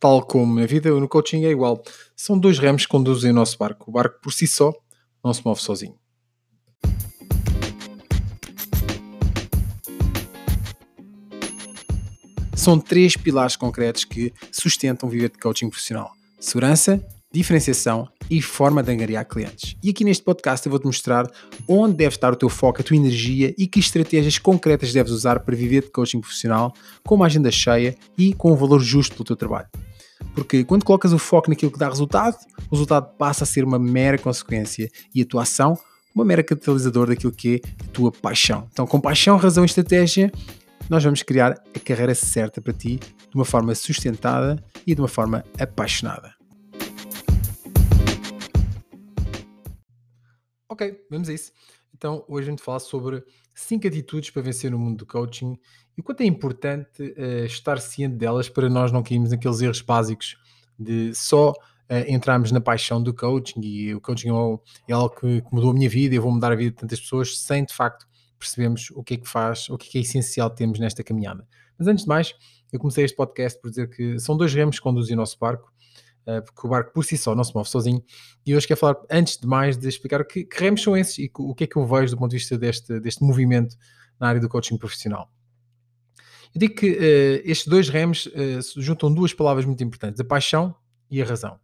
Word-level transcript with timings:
Tal 0.00 0.22
como 0.22 0.60
na 0.60 0.66
vida, 0.66 0.90
no 0.90 1.08
coaching 1.08 1.44
é 1.44 1.50
igual. 1.50 1.82
São 2.14 2.38
dois 2.38 2.58
remos 2.58 2.82
que 2.82 2.88
conduzem 2.88 3.32
o 3.32 3.34
nosso 3.34 3.58
barco. 3.58 3.90
O 3.90 3.92
barco 3.92 4.20
por 4.22 4.32
si 4.32 4.46
só 4.46 4.72
não 5.24 5.34
se 5.34 5.44
move 5.44 5.60
sozinho. 5.60 5.98
São 12.54 12.78
três 12.78 13.16
pilares 13.16 13.56
concretos 13.56 14.04
que 14.04 14.32
sustentam 14.52 15.08
viver 15.08 15.30
de 15.30 15.38
coaching 15.38 15.68
profissional: 15.68 16.12
segurança, 16.38 17.04
diferenciação 17.38 18.08
e 18.28 18.42
forma 18.42 18.82
de 18.82 18.90
angariar 18.90 19.24
clientes. 19.24 19.76
E 19.80 19.90
aqui 19.90 20.02
neste 20.02 20.24
podcast 20.24 20.66
eu 20.66 20.70
vou-te 20.70 20.86
mostrar 20.86 21.30
onde 21.68 21.96
deve 21.96 22.16
estar 22.16 22.32
o 22.32 22.36
teu 22.36 22.48
foco, 22.48 22.80
a 22.80 22.84
tua 22.84 22.96
energia 22.96 23.54
e 23.56 23.68
que 23.68 23.78
estratégias 23.78 24.38
concretas 24.38 24.92
deves 24.92 25.12
usar 25.12 25.38
para 25.38 25.54
viver 25.54 25.84
de 25.84 25.90
coaching 25.90 26.20
profissional 26.20 26.72
com 27.04 27.14
uma 27.14 27.26
agenda 27.26 27.48
cheia 27.52 27.94
e 28.16 28.34
com 28.34 28.52
um 28.52 28.56
valor 28.56 28.80
justo 28.80 29.14
pelo 29.14 29.24
teu 29.24 29.36
trabalho. 29.36 29.68
Porque 30.34 30.64
quando 30.64 30.84
colocas 30.84 31.12
o 31.12 31.18
foco 31.18 31.48
naquilo 31.48 31.70
que 31.70 31.78
dá 31.78 31.88
resultado, 31.88 32.36
o 32.68 32.74
resultado 32.74 33.16
passa 33.16 33.44
a 33.44 33.46
ser 33.46 33.62
uma 33.62 33.78
mera 33.78 34.18
consequência 34.18 34.90
e 35.14 35.22
a 35.22 35.24
tua 35.24 35.42
ação 35.42 35.78
uma 36.12 36.24
mera 36.24 36.42
catalisador 36.42 37.06
daquilo 37.06 37.30
que 37.30 37.62
é 37.62 37.84
a 37.84 37.92
tua 37.92 38.10
paixão. 38.10 38.66
Então, 38.72 38.84
com 38.84 39.00
paixão, 39.00 39.36
razão 39.36 39.62
e 39.62 39.66
estratégia, 39.66 40.32
nós 40.90 41.04
vamos 41.04 41.22
criar 41.22 41.52
a 41.52 41.78
carreira 41.78 42.16
certa 42.16 42.60
para 42.60 42.72
ti 42.72 42.98
de 42.98 43.36
uma 43.36 43.44
forma 43.44 43.72
sustentada 43.76 44.60
e 44.84 44.92
de 44.92 45.00
uma 45.00 45.06
forma 45.06 45.44
apaixonada. 45.56 46.37
Ok, 50.78 50.96
vamos 51.10 51.28
a 51.28 51.32
isso. 51.32 51.50
Então, 51.92 52.24
hoje 52.28 52.46
a 52.46 52.50
gente 52.52 52.62
fala 52.62 52.78
sobre 52.78 53.24
5 53.52 53.88
atitudes 53.88 54.30
para 54.30 54.42
vencer 54.42 54.70
no 54.70 54.78
mundo 54.78 54.98
do 54.98 55.06
coaching 55.06 55.58
e 55.96 56.00
o 56.00 56.04
quanto 56.04 56.20
é 56.20 56.24
importante 56.24 57.02
uh, 57.02 57.44
estar 57.44 57.80
ciente 57.80 58.14
delas 58.14 58.48
para 58.48 58.68
nós 58.68 58.92
não 58.92 59.02
cairmos 59.02 59.32
naqueles 59.32 59.60
erros 59.60 59.82
básicos 59.82 60.36
de 60.78 61.12
só 61.16 61.50
uh, 61.50 61.54
entrarmos 62.06 62.52
na 62.52 62.60
paixão 62.60 63.02
do 63.02 63.12
coaching 63.12 63.60
e 63.60 63.92
o 63.92 64.00
coaching 64.00 64.28
é, 64.28 64.92
é 64.92 64.94
algo 64.94 65.16
que, 65.16 65.40
que, 65.42 65.52
mudou 65.52 65.72
a 65.72 65.74
minha 65.74 65.88
vida, 65.88 66.14
eu 66.14 66.22
vou 66.22 66.30
mudar 66.30 66.52
a 66.52 66.54
vida 66.54 66.70
de 66.70 66.76
tantas 66.76 67.00
pessoas 67.00 67.36
sem 67.40 67.64
de 67.64 67.74
facto 67.74 68.06
percebermos 68.38 68.92
o 68.92 69.02
que 69.02 69.14
é 69.14 69.16
que 69.16 69.28
faz, 69.28 69.68
o 69.68 69.76
que 69.76 69.88
é, 69.88 69.90
que 69.90 69.98
é 69.98 70.00
essencial 70.02 70.48
termos 70.48 70.78
nesta 70.78 71.02
caminhada. 71.02 71.44
Mas 71.76 71.88
antes 71.88 72.04
de 72.04 72.08
mais, 72.08 72.36
eu 72.72 72.78
comecei 72.78 73.04
este 73.04 73.16
podcast 73.16 73.60
por 73.60 73.70
dizer 73.70 73.90
que 73.90 74.16
são 74.20 74.36
dois 74.36 74.54
remos 74.54 74.76
que 74.76 74.82
conduzem 74.82 75.14
o 75.14 75.16
nosso 75.16 75.36
barco 75.40 75.72
porque 76.44 76.66
o 76.66 76.68
barco 76.68 76.92
por 76.92 77.04
si 77.04 77.16
só 77.16 77.34
não 77.34 77.42
se 77.42 77.54
move 77.54 77.68
sozinho. 77.68 78.02
E 78.44 78.54
hoje 78.54 78.66
quero 78.66 78.78
falar, 78.78 78.96
antes 79.10 79.38
de 79.38 79.46
mais, 79.46 79.76
de 79.76 79.88
explicar 79.88 80.24
que, 80.24 80.44
que 80.44 80.60
remos 80.60 80.82
são 80.82 80.96
esses 80.96 81.18
e 81.18 81.30
o 81.38 81.54
que 81.54 81.64
é 81.64 81.66
que 81.66 81.76
eu 81.76 81.86
vejo 81.86 82.12
do 82.12 82.18
ponto 82.18 82.30
de 82.30 82.36
vista 82.36 82.58
deste, 82.58 83.00
deste 83.00 83.24
movimento 83.24 83.76
na 84.20 84.28
área 84.28 84.40
do 84.40 84.48
coaching 84.48 84.76
profissional. 84.76 85.30
Eu 86.54 86.60
digo 86.60 86.74
que 86.74 86.90
uh, 86.90 87.42
estes 87.44 87.66
dois 87.66 87.88
remos 87.88 88.26
uh, 88.26 88.80
juntam 88.80 89.12
duas 89.12 89.32
palavras 89.32 89.64
muito 89.64 89.82
importantes: 89.82 90.20
a 90.20 90.24
paixão 90.24 90.74
e 91.10 91.22
a 91.22 91.24
razão. 91.24 91.58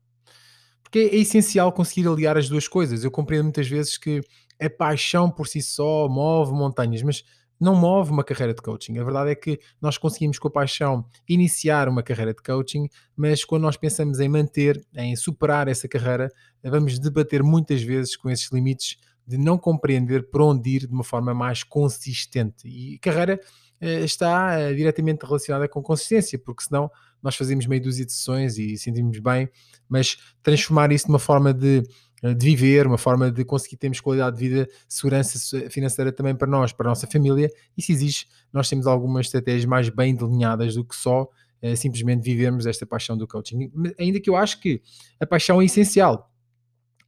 Porque 0.82 0.98
é, 0.98 1.16
é 1.16 1.16
essencial 1.16 1.72
conseguir 1.72 2.08
aliar 2.08 2.36
as 2.36 2.48
duas 2.48 2.68
coisas. 2.68 3.04
Eu 3.04 3.10
compreendo 3.10 3.44
muitas 3.44 3.68
vezes 3.68 3.98
que 3.98 4.20
a 4.60 4.70
paixão 4.70 5.30
por 5.30 5.48
si 5.48 5.60
só 5.60 6.08
move 6.08 6.52
montanhas, 6.52 7.02
mas 7.02 7.24
não 7.60 7.74
move 7.74 8.10
uma 8.10 8.24
carreira 8.24 8.52
de 8.52 8.60
coaching. 8.60 8.98
A 8.98 9.04
verdade 9.04 9.30
é 9.30 9.34
que 9.34 9.58
nós 9.80 9.96
conseguimos, 9.96 10.38
com 10.38 10.48
a 10.48 10.50
paixão, 10.50 11.04
iniciar 11.28 11.88
uma 11.88 12.02
carreira 12.02 12.34
de 12.34 12.42
coaching, 12.42 12.88
mas 13.16 13.44
quando 13.44 13.62
nós 13.62 13.76
pensamos 13.76 14.20
em 14.20 14.28
manter, 14.28 14.84
em 14.94 15.14
superar 15.16 15.68
essa 15.68 15.88
carreira, 15.88 16.30
vamos 16.62 16.98
debater 16.98 17.42
muitas 17.42 17.82
vezes 17.82 18.16
com 18.16 18.30
esses 18.30 18.50
limites 18.50 18.96
de 19.26 19.38
não 19.38 19.56
compreender 19.56 20.28
para 20.30 20.44
onde 20.44 20.70
ir 20.70 20.86
de 20.86 20.92
uma 20.92 21.04
forma 21.04 21.32
mais 21.32 21.62
consistente. 21.62 22.68
E 22.68 22.98
carreira 22.98 23.40
eh, 23.80 24.04
está 24.04 24.58
eh, 24.58 24.74
diretamente 24.74 25.24
relacionada 25.24 25.68
com 25.68 25.82
consistência, 25.82 26.38
porque 26.38 26.64
senão 26.64 26.90
nós 27.22 27.36
fazemos 27.36 27.66
meio 27.66 27.82
dúzia 27.82 28.04
de 28.04 28.12
sessões 28.12 28.58
e 28.58 28.76
sentimos 28.76 29.18
bem, 29.18 29.48
mas 29.88 30.18
transformar 30.42 30.92
isso 30.92 31.08
numa 31.08 31.18
forma 31.18 31.54
de 31.54 31.82
de 32.32 32.46
viver, 32.46 32.86
uma 32.86 32.96
forma 32.96 33.30
de 33.30 33.44
conseguir 33.44 33.76
termos 33.76 34.00
qualidade 34.00 34.38
de 34.38 34.48
vida, 34.48 34.68
segurança 34.88 35.68
financeira 35.68 36.10
também 36.10 36.34
para 36.34 36.48
nós, 36.48 36.72
para 36.72 36.88
a 36.88 36.90
nossa 36.90 37.06
família. 37.06 37.50
Isso 37.76 37.92
exige 37.92 38.26
nós 38.52 38.68
temos 38.68 38.86
algumas 38.86 39.26
estratégias 39.26 39.64
mais 39.64 39.88
bem 39.88 40.14
delineadas 40.14 40.76
do 40.76 40.84
que 40.84 40.94
só 40.94 41.28
é, 41.60 41.74
simplesmente 41.74 42.22
vivermos 42.22 42.66
esta 42.66 42.86
paixão 42.86 43.16
do 43.16 43.26
coaching. 43.26 43.70
Ainda 43.98 44.20
que 44.20 44.30
eu 44.30 44.36
acho 44.36 44.60
que 44.60 44.80
a 45.20 45.26
paixão 45.26 45.60
é 45.60 45.64
essencial. 45.64 46.30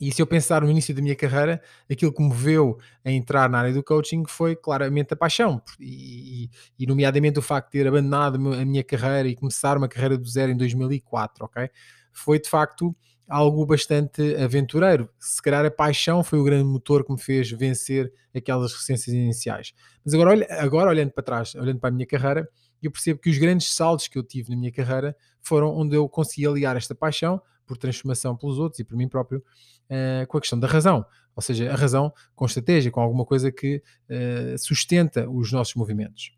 E 0.01 0.13
se 0.13 0.21
eu 0.21 0.27
pensar 0.27 0.61
no 0.61 0.71
início 0.71 0.95
da 0.95 1.01
minha 1.01 1.15
carreira, 1.15 1.63
aquilo 1.91 2.13
que 2.13 2.23
me 2.23 2.29
moveu 2.29 2.77
a 3.05 3.11
entrar 3.11 3.49
na 3.49 3.61
área 3.61 3.73
do 3.73 3.83
coaching 3.83 4.25
foi 4.27 4.55
claramente 4.55 5.15
a 5.15 5.17
paixão, 5.17 5.63
e, 5.81 6.51
e, 6.79 6.87
nomeadamente 6.87 7.39
o 7.39 7.43
facto 7.43 7.69
de 7.69 7.79
ter 7.79 7.87
abandonado 7.87 8.37
a 8.53 8.65
minha 8.65 8.85
carreira 8.85 9.27
e 9.27 9.35
começar 9.35 9.77
uma 9.79 9.89
carreira 9.89 10.19
do 10.19 10.29
zero 10.29 10.53
em 10.53 10.57
2004, 10.57 11.47
ok? 11.47 11.71
Foi 12.13 12.39
de 12.39 12.49
facto 12.49 12.95
algo 13.29 13.65
bastante 13.67 14.35
aventureiro. 14.37 15.09
Se 15.19 15.43
calhar 15.43 15.65
a 15.65 15.71
paixão 15.71 16.23
foi 16.23 16.39
o 16.39 16.45
grande 16.45 16.65
motor 16.65 17.05
que 17.05 17.13
me 17.13 17.21
fez 17.21 17.51
vencer 17.51 18.13
aquelas 18.35 18.73
recências 18.73 19.15
iniciais. 19.15 19.73
Mas 20.05 20.15
agora, 20.15 20.47
agora 20.61 20.91
olhando 20.91 21.11
para 21.11 21.25
trás, 21.25 21.55
olhando 21.55 21.81
para 21.81 21.89
a 21.89 21.93
minha 21.93 22.07
carreira, 22.07 22.49
eu 22.83 22.91
percebo 22.91 23.21
que 23.21 23.31
os 23.31 23.39
grandes 23.39 23.73
saltos 23.75 24.09
que 24.09 24.19
eu 24.19 24.23
tive 24.23 24.51
na 24.51 24.57
minha 24.57 24.73
carreira 24.73 25.17
foram 25.41 25.75
onde 25.77 25.97
eu 25.97 26.09
consegui 26.09 26.47
aliar 26.47 26.77
esta 26.77 26.95
paixão 26.95 27.41
por 27.67 27.77
transformação 27.77 28.37
pelos 28.37 28.59
outros 28.59 28.79
e 28.81 28.85
por 28.85 28.97
mim 28.97 29.09
próprio 29.09 29.43
uh, 29.91 30.27
com 30.29 30.39
a 30.39 30.41
questão 30.41 30.59
da 30.59 30.69
razão. 30.69 31.05
Ou 31.35 31.43
seja, 31.43 31.71
a 31.71 31.77
razão 31.77 32.13
com 32.35 32.47
estratégia, 32.47 32.91
com 32.91 33.01
alguma 33.01 33.25
coisa 33.25 33.51
que 33.51 33.83
uh, 34.09 34.59
sustenta 34.59 35.29
os 35.29 35.51
nossos 35.53 35.75
movimentos. 35.75 36.36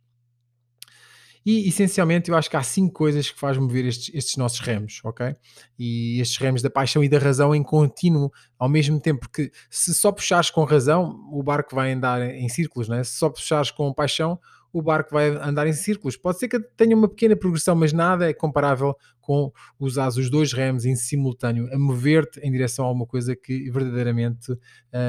E 1.51 1.67
essencialmente 1.67 2.31
eu 2.31 2.37
acho 2.37 2.51
que 2.51 2.59
há 2.59 2.63
cinco 2.63 2.93
coisas 2.93 3.31
que 3.31 3.41
fazem 3.41 3.63
mover 3.63 3.87
estes, 3.87 4.15
estes 4.15 4.37
nossos 4.37 4.61
remos, 4.61 5.01
ok? 5.03 5.35
E 5.79 6.21
estes 6.21 6.37
remos 6.37 6.61
da 6.61 6.69
paixão 6.69 7.03
e 7.03 7.09
da 7.09 7.19
razão 7.19 7.55
em 7.55 7.63
contínuo 7.63 8.31
ao 8.59 8.69
mesmo 8.69 9.01
tempo, 9.01 9.21
porque 9.21 9.51
se 9.71 9.95
só 9.95 10.13
puxares 10.13 10.51
com 10.51 10.63
razão, 10.65 11.27
o 11.33 11.43
barco 11.43 11.75
vai 11.75 11.91
andar 11.91 12.21
em 12.21 12.51
círculos, 12.51 12.87
não 12.87 12.97
é? 12.99 13.03
Se 13.03 13.13
só 13.13 13.31
puxares 13.31 13.71
com 13.71 13.91
paixão, 13.95 14.39
o 14.71 14.83
barco 14.83 15.11
vai 15.11 15.31
andar 15.31 15.67
em 15.67 15.73
círculos. 15.73 16.19
Pode 16.19 16.39
ser 16.39 16.49
que 16.49 16.61
tenha 16.77 16.95
uma 16.95 17.09
pequena 17.09 17.35
progressão, 17.35 17.75
mas 17.75 17.95
nada 17.95 18.29
é 18.29 18.35
comparável 18.35 18.95
com 19.19 19.51
usar 19.81 20.09
os 20.09 20.29
dois 20.29 20.53
remos 20.53 20.85
em 20.85 20.97
simultâneo, 20.97 21.67
a 21.73 21.79
mover-te 21.79 22.41
em 22.41 22.53
direção 22.53 22.85
a 22.85 22.89
alguma 22.89 23.07
coisa 23.07 23.35
que 23.35 23.71
verdadeiramente 23.71 24.53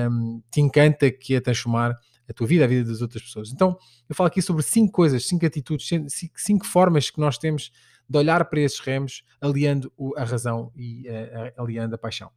um, 0.10 0.42
te 0.50 0.62
encanta, 0.62 1.12
que 1.12 1.36
é 1.36 1.42
transformar 1.42 1.94
a 2.30 2.34
tua 2.34 2.46
vida, 2.46 2.64
a 2.64 2.68
vida 2.68 2.88
das 2.88 3.02
outras 3.02 3.24
pessoas. 3.24 3.52
Então, 3.52 3.78
eu 4.08 4.16
falo 4.16 4.28
aqui 4.28 4.42
sobre 4.42 4.62
cinco 4.62 4.92
coisas, 4.92 5.26
cinco 5.26 5.46
atitudes, 5.46 5.90
cinco, 6.36 6.66
formas 6.66 7.10
que 7.10 7.20
nós 7.20 7.38
temos 7.38 7.72
de 8.08 8.18
olhar 8.18 8.46
para 8.46 8.60
esses 8.60 8.80
remos, 8.80 9.24
aliando 9.42 9.92
a 10.16 10.24
razão 10.24 10.72
e 10.76 11.08
uh, 11.10 11.62
aliando 11.62 11.96
a 11.96 11.98
paixão. 11.98 12.32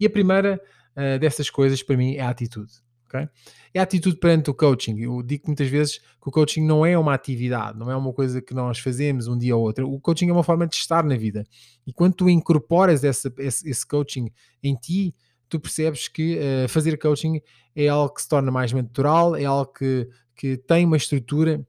E 0.00 0.06
a 0.06 0.10
primeira 0.10 0.60
uh, 0.96 1.18
dessas 1.18 1.50
coisas, 1.50 1.82
para 1.82 1.96
mim, 1.96 2.14
é 2.14 2.22
a 2.22 2.30
atitude. 2.30 2.72
Okay? 3.06 3.28
É 3.72 3.80
a 3.80 3.82
atitude 3.82 4.16
perante 4.16 4.50
o 4.50 4.54
coaching. 4.54 4.98
Eu 4.98 5.22
digo 5.22 5.44
muitas 5.46 5.68
vezes 5.68 5.98
que 5.98 6.28
o 6.28 6.30
coaching 6.30 6.64
não 6.64 6.84
é 6.84 6.98
uma 6.98 7.14
atividade, 7.14 7.78
não 7.78 7.90
é 7.90 7.96
uma 7.96 8.12
coisa 8.12 8.40
que 8.40 8.54
nós 8.54 8.78
fazemos 8.78 9.28
um 9.28 9.36
dia 9.36 9.54
ou 9.54 9.62
outro. 9.62 9.90
O 9.90 10.00
coaching 10.00 10.28
é 10.28 10.32
uma 10.32 10.42
forma 10.42 10.66
de 10.66 10.74
estar 10.74 11.04
na 11.04 11.16
vida. 11.16 11.44
E 11.86 11.92
quando 11.92 12.14
tu 12.14 12.30
incorporas 12.30 13.04
esse, 13.04 13.32
esse, 13.38 13.68
esse 13.68 13.86
coaching 13.86 14.30
em 14.62 14.74
ti, 14.74 15.14
tu 15.54 15.60
percebes 15.60 16.08
que 16.08 16.36
uh, 16.36 16.68
fazer 16.68 16.98
coaching 16.98 17.40
é 17.76 17.86
algo 17.86 18.12
que 18.12 18.22
se 18.22 18.28
torna 18.28 18.50
mais 18.50 18.72
natural, 18.72 19.36
é 19.36 19.44
algo 19.44 19.72
que, 19.72 20.08
que 20.34 20.56
tem 20.56 20.84
uma 20.84 20.96
estrutura 20.96 21.64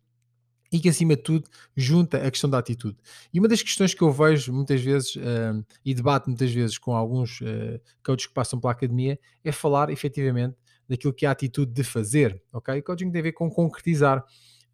e 0.71 0.79
que, 0.79 0.89
acima 0.89 1.15
de 1.15 1.21
tudo, 1.21 1.47
junta 1.77 2.17
a 2.17 2.31
questão 2.31 2.49
da 2.49 2.57
atitude. 2.57 2.97
E 3.31 3.39
uma 3.39 3.47
das 3.47 3.61
questões 3.61 3.93
que 3.93 4.01
eu 4.01 4.11
vejo 4.11 4.51
muitas 4.51 4.81
vezes 4.81 5.15
uh, 5.17 5.63
e 5.85 5.93
debato 5.93 6.27
muitas 6.29 6.51
vezes 6.51 6.79
com 6.79 6.95
alguns 6.95 7.41
uh, 7.41 7.79
coaches 8.03 8.25
que 8.25 8.33
passam 8.33 8.59
pela 8.59 8.73
academia 8.73 9.19
é 9.43 9.51
falar 9.51 9.91
efetivamente 9.91 10.55
daquilo 10.89 11.13
que 11.13 11.25
é 11.25 11.29
a 11.29 11.31
atitude 11.31 11.71
de 11.71 11.83
fazer, 11.83 12.41
ok? 12.51 12.81
Coaching 12.81 13.11
tem 13.11 13.19
a 13.19 13.23
ver 13.23 13.33
com 13.33 13.49
concretizar. 13.49 14.23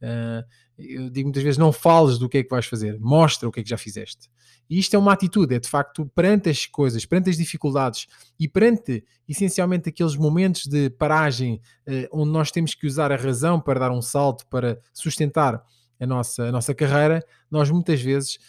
Uh, 0.01 0.43
eu 0.77 1.09
digo 1.09 1.27
muitas 1.27 1.43
vezes: 1.43 1.57
não 1.57 1.71
fales 1.71 2.17
do 2.17 2.27
que 2.27 2.39
é 2.39 2.43
que 2.43 2.49
vais 2.49 2.65
fazer, 2.65 2.99
mostra 2.99 3.47
o 3.47 3.51
que 3.51 3.59
é 3.59 3.63
que 3.63 3.69
já 3.69 3.77
fizeste. 3.77 4.29
E 4.69 4.79
isto 4.79 4.95
é 4.95 4.99
uma 4.99 5.11
atitude, 5.13 5.55
é 5.55 5.59
de 5.59 5.67
facto 5.67 6.09
perante 6.15 6.49
as 6.49 6.65
coisas, 6.65 7.05
perante 7.05 7.29
as 7.29 7.37
dificuldades 7.37 8.07
e 8.39 8.47
perante 8.47 9.03
essencialmente 9.27 9.89
aqueles 9.89 10.15
momentos 10.15 10.65
de 10.65 10.89
paragem 10.89 11.61
uh, 11.87 12.07
onde 12.11 12.31
nós 12.31 12.51
temos 12.51 12.73
que 12.73 12.87
usar 12.87 13.11
a 13.11 13.17
razão 13.17 13.59
para 13.59 13.79
dar 13.81 13.91
um 13.91 14.01
salto, 14.01 14.47
para 14.47 14.79
sustentar 14.93 15.61
a 15.99 16.07
nossa, 16.07 16.43
a 16.45 16.51
nossa 16.51 16.73
carreira, 16.73 17.23
nós 17.49 17.69
muitas 17.69 18.01
vezes 18.01 18.39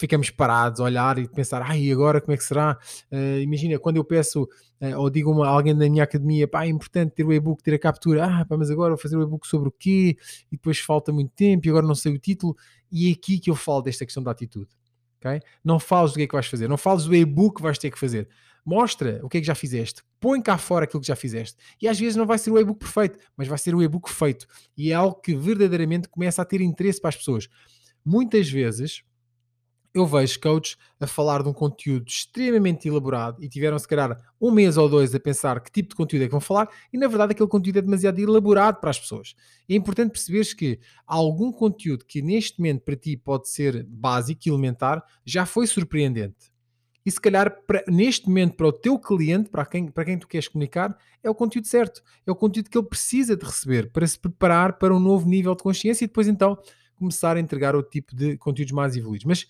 ficamos 0.00 0.30
parados 0.30 0.80
a 0.80 0.84
olhar 0.84 1.18
e 1.18 1.28
pensar, 1.28 1.60
ai, 1.62 1.92
agora 1.92 2.20
como 2.20 2.32
é 2.32 2.36
que 2.36 2.42
será? 2.42 2.78
Uh, 3.12 3.38
imagina, 3.40 3.78
quando 3.78 3.98
eu 3.98 4.04
peço 4.04 4.44
uh, 4.44 4.98
ou 4.98 5.10
digo 5.10 5.42
a 5.42 5.48
alguém 5.48 5.76
da 5.76 5.88
minha 5.88 6.02
academia, 6.02 6.48
pá, 6.48 6.64
é 6.64 6.68
importante 6.68 7.12
ter 7.12 7.24
o 7.24 7.32
e-book, 7.32 7.62
ter 7.62 7.74
a 7.74 7.78
captura, 7.78 8.24
ah, 8.24 8.44
pá, 8.46 8.56
mas 8.56 8.70
agora 8.70 8.90
vou 8.90 8.98
fazer 8.98 9.16
o 9.18 9.22
e-book 9.22 9.46
sobre 9.46 9.68
o 9.68 9.72
quê? 9.72 10.16
E 10.50 10.56
depois 10.56 10.78
falta 10.78 11.12
muito 11.12 11.32
tempo 11.32 11.66
e 11.66 11.70
agora 11.70 11.86
não 11.86 11.94
sei 11.94 12.14
o 12.14 12.18
título. 12.18 12.56
E 12.90 13.10
é 13.10 13.12
aqui 13.12 13.38
que 13.38 13.50
eu 13.50 13.54
falo 13.54 13.82
desta 13.82 14.04
questão 14.04 14.22
da 14.22 14.30
atitude. 14.30 14.70
Okay? 15.18 15.40
Não 15.62 15.78
fales 15.78 16.12
do 16.12 16.16
que 16.16 16.22
é 16.22 16.26
que 16.26 16.32
vais 16.32 16.46
fazer, 16.46 16.66
não 16.66 16.78
fales 16.78 17.04
do 17.04 17.14
e-book 17.14 17.56
que 17.56 17.62
vais 17.62 17.78
ter 17.78 17.90
que 17.90 17.98
fazer. 17.98 18.26
Mostra 18.64 19.20
o 19.22 19.28
que 19.28 19.38
é 19.38 19.40
que 19.40 19.46
já 19.46 19.54
fizeste, 19.54 20.02
põe 20.18 20.40
cá 20.40 20.56
fora 20.56 20.84
aquilo 20.84 21.00
que 21.00 21.06
já 21.06 21.16
fizeste. 21.16 21.56
E 21.80 21.86
às 21.86 21.98
vezes 21.98 22.16
não 22.16 22.26
vai 22.26 22.38
ser 22.38 22.50
o 22.50 22.58
e-book 22.58 22.78
perfeito, 22.78 23.18
mas 23.36 23.48
vai 23.48 23.58
ser 23.58 23.74
o 23.74 23.82
e-book 23.82 24.10
feito. 24.10 24.46
E 24.76 24.92
é 24.92 24.94
algo 24.94 25.20
que 25.20 25.34
verdadeiramente 25.34 26.08
começa 26.08 26.40
a 26.40 26.44
ter 26.44 26.60
interesse 26.62 27.00
para 27.00 27.10
as 27.10 27.16
pessoas. 27.16 27.48
Muitas 28.04 28.48
vezes 28.48 29.02
eu 29.92 30.06
vejo 30.06 30.40
coaches 30.40 30.76
a 31.00 31.06
falar 31.06 31.42
de 31.42 31.48
um 31.48 31.52
conteúdo 31.52 32.06
extremamente 32.08 32.86
elaborado 32.86 33.42
e 33.42 33.48
tiveram 33.48 33.78
se 33.78 33.88
calhar 33.88 34.16
um 34.40 34.50
mês 34.50 34.76
ou 34.76 34.88
dois 34.88 35.14
a 35.14 35.20
pensar 35.20 35.60
que 35.60 35.70
tipo 35.70 35.90
de 35.90 35.94
conteúdo 35.96 36.22
é 36.22 36.26
que 36.26 36.32
vão 36.32 36.40
falar 36.40 36.68
e 36.92 36.98
na 36.98 37.08
verdade 37.08 37.32
aquele 37.32 37.48
conteúdo 37.48 37.78
é 37.78 37.82
demasiado 37.82 38.18
elaborado 38.20 38.80
para 38.80 38.90
as 38.90 38.98
pessoas. 38.98 39.34
É 39.68 39.74
importante 39.74 40.12
perceberes 40.12 40.54
que 40.54 40.78
algum 41.06 41.50
conteúdo 41.50 42.04
que 42.04 42.22
neste 42.22 42.58
momento 42.60 42.82
para 42.82 42.96
ti 42.96 43.16
pode 43.16 43.48
ser 43.48 43.84
básico, 43.84 44.48
elementar, 44.48 45.02
já 45.24 45.44
foi 45.44 45.66
surpreendente. 45.66 46.50
E 47.04 47.10
se 47.10 47.20
calhar 47.20 47.64
para, 47.66 47.82
neste 47.88 48.28
momento 48.28 48.56
para 48.56 48.68
o 48.68 48.72
teu 48.72 48.98
cliente, 48.98 49.48
para 49.48 49.64
quem, 49.64 49.88
para 49.88 50.04
quem 50.04 50.18
tu 50.18 50.28
queres 50.28 50.48
comunicar, 50.48 50.96
é 51.22 51.30
o 51.30 51.34
conteúdo 51.34 51.66
certo. 51.66 52.02
É 52.26 52.30
o 52.30 52.36
conteúdo 52.36 52.68
que 52.68 52.76
ele 52.76 52.86
precisa 52.86 53.36
de 53.36 53.44
receber 53.44 53.90
para 53.90 54.06
se 54.06 54.18
preparar 54.18 54.78
para 54.78 54.94
um 54.94 55.00
novo 55.00 55.26
nível 55.26 55.54
de 55.54 55.62
consciência 55.62 56.04
e 56.04 56.06
depois 56.06 56.28
então 56.28 56.58
começar 56.94 57.36
a 57.36 57.40
entregar 57.40 57.74
outro 57.74 57.90
tipo 57.90 58.14
de 58.14 58.36
conteúdos 58.36 58.72
mais 58.72 58.94
evoluídos. 58.94 59.24
Mas 59.24 59.46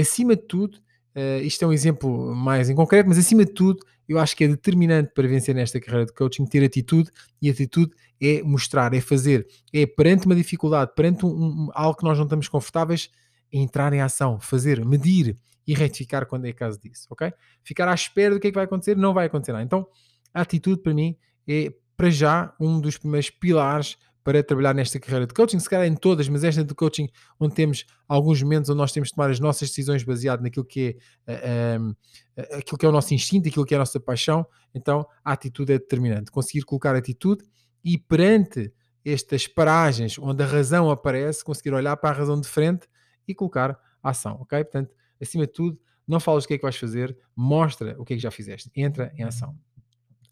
acima 0.00 0.36
de 0.36 0.42
tudo, 0.42 0.78
uh, 1.16 1.42
isto 1.42 1.64
é 1.64 1.68
um 1.68 1.72
exemplo 1.72 2.34
mais 2.34 2.68
em 2.68 2.74
concreto, 2.74 3.08
mas 3.08 3.18
acima 3.18 3.44
de 3.44 3.52
tudo, 3.52 3.80
eu 4.08 4.18
acho 4.18 4.36
que 4.36 4.44
é 4.44 4.48
determinante 4.48 5.12
para 5.14 5.26
vencer 5.26 5.54
nesta 5.54 5.80
carreira 5.80 6.06
de 6.06 6.12
coaching 6.12 6.46
ter 6.46 6.64
atitude, 6.64 7.10
e 7.40 7.50
atitude 7.50 7.92
é 8.20 8.42
mostrar, 8.42 8.94
é 8.94 9.00
fazer, 9.00 9.46
é 9.72 9.86
perante 9.86 10.26
uma 10.26 10.34
dificuldade, 10.34 10.92
perante 10.94 11.26
um, 11.26 11.28
um, 11.28 11.68
algo 11.72 11.98
que 11.98 12.04
nós 12.04 12.16
não 12.16 12.24
estamos 12.24 12.48
confortáveis, 12.48 13.10
entrar 13.52 13.92
em 13.92 14.00
ação, 14.00 14.40
fazer, 14.40 14.84
medir 14.84 15.36
e 15.66 15.74
retificar 15.74 16.26
quando 16.26 16.46
é 16.46 16.52
caso 16.52 16.80
disso, 16.80 17.06
ok? 17.10 17.32
Ficar 17.62 17.88
à 17.88 17.94
espera 17.94 18.34
do 18.34 18.40
que 18.40 18.48
é 18.48 18.50
que 18.50 18.54
vai 18.54 18.64
acontecer, 18.64 18.96
não 18.96 19.12
vai 19.12 19.26
acontecer 19.26 19.52
nada. 19.52 19.64
Então, 19.64 19.86
a 20.32 20.42
atitude 20.42 20.82
para 20.82 20.94
mim 20.94 21.16
é, 21.48 21.72
para 21.96 22.10
já, 22.10 22.54
um 22.60 22.80
dos 22.80 22.98
primeiros 22.98 23.30
pilares 23.30 23.96
para 24.26 24.42
trabalhar 24.42 24.74
nesta 24.74 24.98
carreira 24.98 25.24
de 25.24 25.32
coaching, 25.32 25.60
se 25.60 25.70
calhar 25.70 25.86
em 25.86 25.94
todas, 25.94 26.28
mas 26.28 26.42
esta 26.42 26.64
de 26.64 26.74
coaching, 26.74 27.08
onde 27.38 27.54
temos 27.54 27.86
alguns 28.08 28.42
momentos 28.42 28.68
onde 28.68 28.78
nós 28.78 28.90
temos 28.90 29.10
de 29.10 29.14
tomar 29.14 29.30
as 29.30 29.38
nossas 29.38 29.68
decisões 29.68 30.02
baseado 30.02 30.42
naquilo 30.42 30.64
que 30.64 30.98
é, 31.28 31.78
uh, 31.78 31.90
uh, 31.90 32.56
aquilo 32.58 32.76
que 32.76 32.84
é 32.84 32.88
o 32.88 32.92
nosso 32.92 33.14
instinto, 33.14 33.48
aquilo 33.48 33.64
que 33.64 33.72
é 33.72 33.76
a 33.76 33.78
nossa 33.78 34.00
paixão, 34.00 34.44
então 34.74 35.06
a 35.24 35.30
atitude 35.30 35.74
é 35.74 35.78
determinante. 35.78 36.32
Conseguir 36.32 36.64
colocar 36.64 36.96
atitude 36.96 37.44
e 37.84 37.96
perante 37.96 38.72
estas 39.04 39.46
paragens 39.46 40.18
onde 40.18 40.42
a 40.42 40.46
razão 40.46 40.90
aparece, 40.90 41.44
conseguir 41.44 41.72
olhar 41.72 41.96
para 41.96 42.10
a 42.10 42.18
razão 42.18 42.40
de 42.40 42.48
frente 42.48 42.88
e 43.28 43.32
colocar 43.32 43.78
a 44.02 44.10
ação, 44.10 44.38
ok? 44.40 44.64
Portanto, 44.64 44.92
acima 45.22 45.46
de 45.46 45.52
tudo, 45.52 45.78
não 46.04 46.18
falas 46.18 46.42
o 46.42 46.48
que 46.48 46.54
é 46.54 46.58
que 46.58 46.64
vais 46.64 46.76
fazer, 46.76 47.16
mostra 47.36 47.94
o 47.96 48.04
que 48.04 48.14
é 48.14 48.16
que 48.16 48.22
já 48.24 48.32
fizeste, 48.32 48.72
entra 48.74 49.12
em 49.16 49.22
ação. 49.22 49.56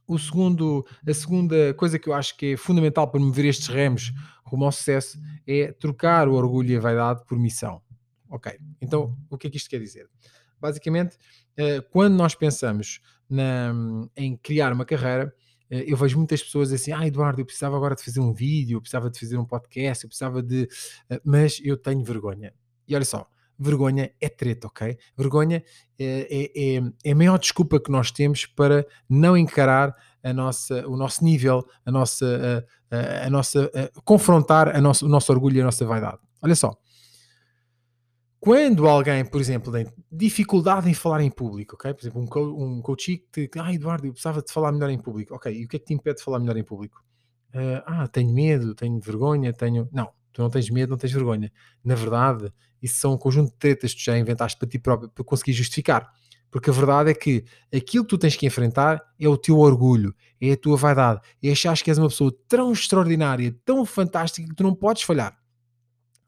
O 0.06 0.18
segundo, 0.18 0.86
a 1.06 1.14
segunda 1.14 1.72
coisa 1.74 1.98
que 1.98 2.08
eu 2.08 2.14
acho 2.14 2.36
que 2.36 2.52
é 2.52 2.56
fundamental 2.56 3.10
para 3.10 3.20
mover 3.20 3.46
estes 3.46 3.68
remos 3.68 4.12
rumo 4.44 4.66
ao 4.66 4.72
sucesso 4.72 5.18
é 5.46 5.72
trocar 5.72 6.28
o 6.28 6.34
orgulho 6.34 6.72
e 6.72 6.76
a 6.76 6.80
vaidade 6.80 7.24
por 7.26 7.38
missão. 7.38 7.80
Ok, 8.28 8.52
então 8.80 9.16
o 9.30 9.38
que 9.38 9.46
é 9.46 9.50
que 9.50 9.56
isto 9.56 9.70
quer 9.70 9.78
dizer? 9.78 10.08
Basicamente, 10.60 11.16
eh, 11.56 11.80
quando 11.80 12.14
nós 12.14 12.34
pensamos 12.34 13.00
na, 13.28 13.72
em 14.16 14.36
criar 14.36 14.72
uma 14.72 14.84
carreira, 14.84 15.32
eh, 15.70 15.84
eu 15.86 15.96
vejo 15.96 16.16
muitas 16.18 16.42
pessoas 16.42 16.72
assim, 16.72 16.92
ah 16.92 17.06
Eduardo, 17.06 17.40
eu 17.40 17.46
precisava 17.46 17.76
agora 17.76 17.94
de 17.94 18.02
fazer 18.02 18.20
um 18.20 18.32
vídeo, 18.32 18.76
eu 18.76 18.80
precisava 18.80 19.10
de 19.10 19.18
fazer 19.18 19.36
um 19.36 19.44
podcast, 19.44 20.04
eu 20.04 20.08
precisava 20.08 20.42
de... 20.42 20.68
Eh, 21.10 21.20
mas 21.24 21.60
eu 21.62 21.76
tenho 21.76 22.02
vergonha. 22.02 22.52
E 22.88 22.94
olha 22.94 23.04
só, 23.04 23.26
vergonha 23.58 24.10
é 24.20 24.28
treta, 24.28 24.66
ok? 24.66 24.96
Vergonha 25.16 25.62
é, 25.98 26.04
é, 26.04 26.76
é, 26.76 26.92
é, 27.04 27.12
a 27.12 27.14
maior 27.14 27.38
desculpa 27.38 27.80
que 27.80 27.90
nós 27.90 28.10
temos 28.10 28.46
para 28.46 28.86
não 29.08 29.36
encarar 29.36 29.94
a 30.22 30.32
nossa, 30.32 30.86
o 30.88 30.96
nosso 30.96 31.24
nível, 31.24 31.64
a 31.84 31.90
nossa, 31.90 32.64
a, 32.90 32.96
a, 32.96 33.26
a 33.26 33.30
nossa 33.30 33.70
a 33.74 34.00
confrontar 34.02 34.74
a 34.74 34.80
nosso, 34.80 35.06
o 35.06 35.08
nosso 35.08 35.32
orgulho 35.32 35.58
e 35.58 35.60
a 35.60 35.64
nossa 35.64 35.84
vaidade. 35.84 36.18
Olha 36.42 36.54
só, 36.54 36.76
quando 38.44 38.86
alguém, 38.86 39.24
por 39.24 39.40
exemplo, 39.40 39.72
tem 39.72 39.86
dificuldade 40.12 40.90
em 40.90 40.92
falar 40.92 41.22
em 41.22 41.30
público, 41.30 41.76
ok? 41.76 41.94
Por 41.94 42.02
exemplo, 42.02 42.20
um, 42.20 42.26
co 42.26 42.40
um 42.40 42.82
coach 42.82 43.16
que 43.32 43.48
te, 43.48 43.58
ah, 43.58 43.72
Eduardo, 43.72 44.06
eu 44.06 44.12
precisava 44.12 44.42
de 44.42 44.52
falar 44.52 44.70
melhor 44.70 44.90
em 44.90 44.98
público, 44.98 45.34
ok? 45.34 45.50
E 45.50 45.64
o 45.64 45.68
que 45.68 45.76
é 45.76 45.78
que 45.78 45.86
te 45.86 45.94
impede 45.94 46.18
de 46.18 46.24
falar 46.24 46.38
melhor 46.40 46.58
em 46.58 46.62
público? 46.62 47.02
Uh, 47.54 47.80
ah, 47.86 48.06
tenho 48.06 48.34
medo, 48.34 48.74
tenho 48.74 49.00
vergonha, 49.00 49.50
tenho. 49.50 49.88
Não, 49.90 50.10
tu 50.34 50.42
não 50.42 50.50
tens 50.50 50.68
medo, 50.68 50.90
não 50.90 50.98
tens 50.98 51.12
vergonha. 51.12 51.50
Na 51.82 51.94
verdade, 51.94 52.52
isso 52.82 53.00
são 53.00 53.14
um 53.14 53.16
conjunto 53.16 53.52
de 53.52 53.56
tretas 53.56 53.94
que 53.94 54.00
tu 54.00 54.04
já 54.04 54.18
inventaste 54.18 54.58
para 54.58 54.68
ti 54.68 54.78
próprio 54.78 55.08
para 55.08 55.24
conseguir 55.24 55.52
justificar. 55.52 56.10
Porque 56.50 56.70
a 56.70 56.72
verdade 56.72 57.10
é 57.10 57.14
que 57.14 57.44
aquilo 57.74 58.04
que 58.04 58.10
tu 58.10 58.18
tens 58.18 58.36
que 58.36 58.46
enfrentar 58.46 59.02
é 59.18 59.28
o 59.28 59.36
teu 59.36 59.58
orgulho, 59.58 60.14
é 60.40 60.52
a 60.52 60.56
tua 60.56 60.76
vaidade, 60.76 61.20
é 61.42 61.50
achar 61.50 61.76
que 61.76 61.90
és 61.90 61.98
uma 61.98 62.08
pessoa 62.08 62.32
tão 62.48 62.72
extraordinária, 62.72 63.56
tão 63.64 63.84
fantástica 63.86 64.46
que 64.46 64.54
tu 64.54 64.62
não 64.62 64.74
podes 64.74 65.02
falhar. 65.02 65.36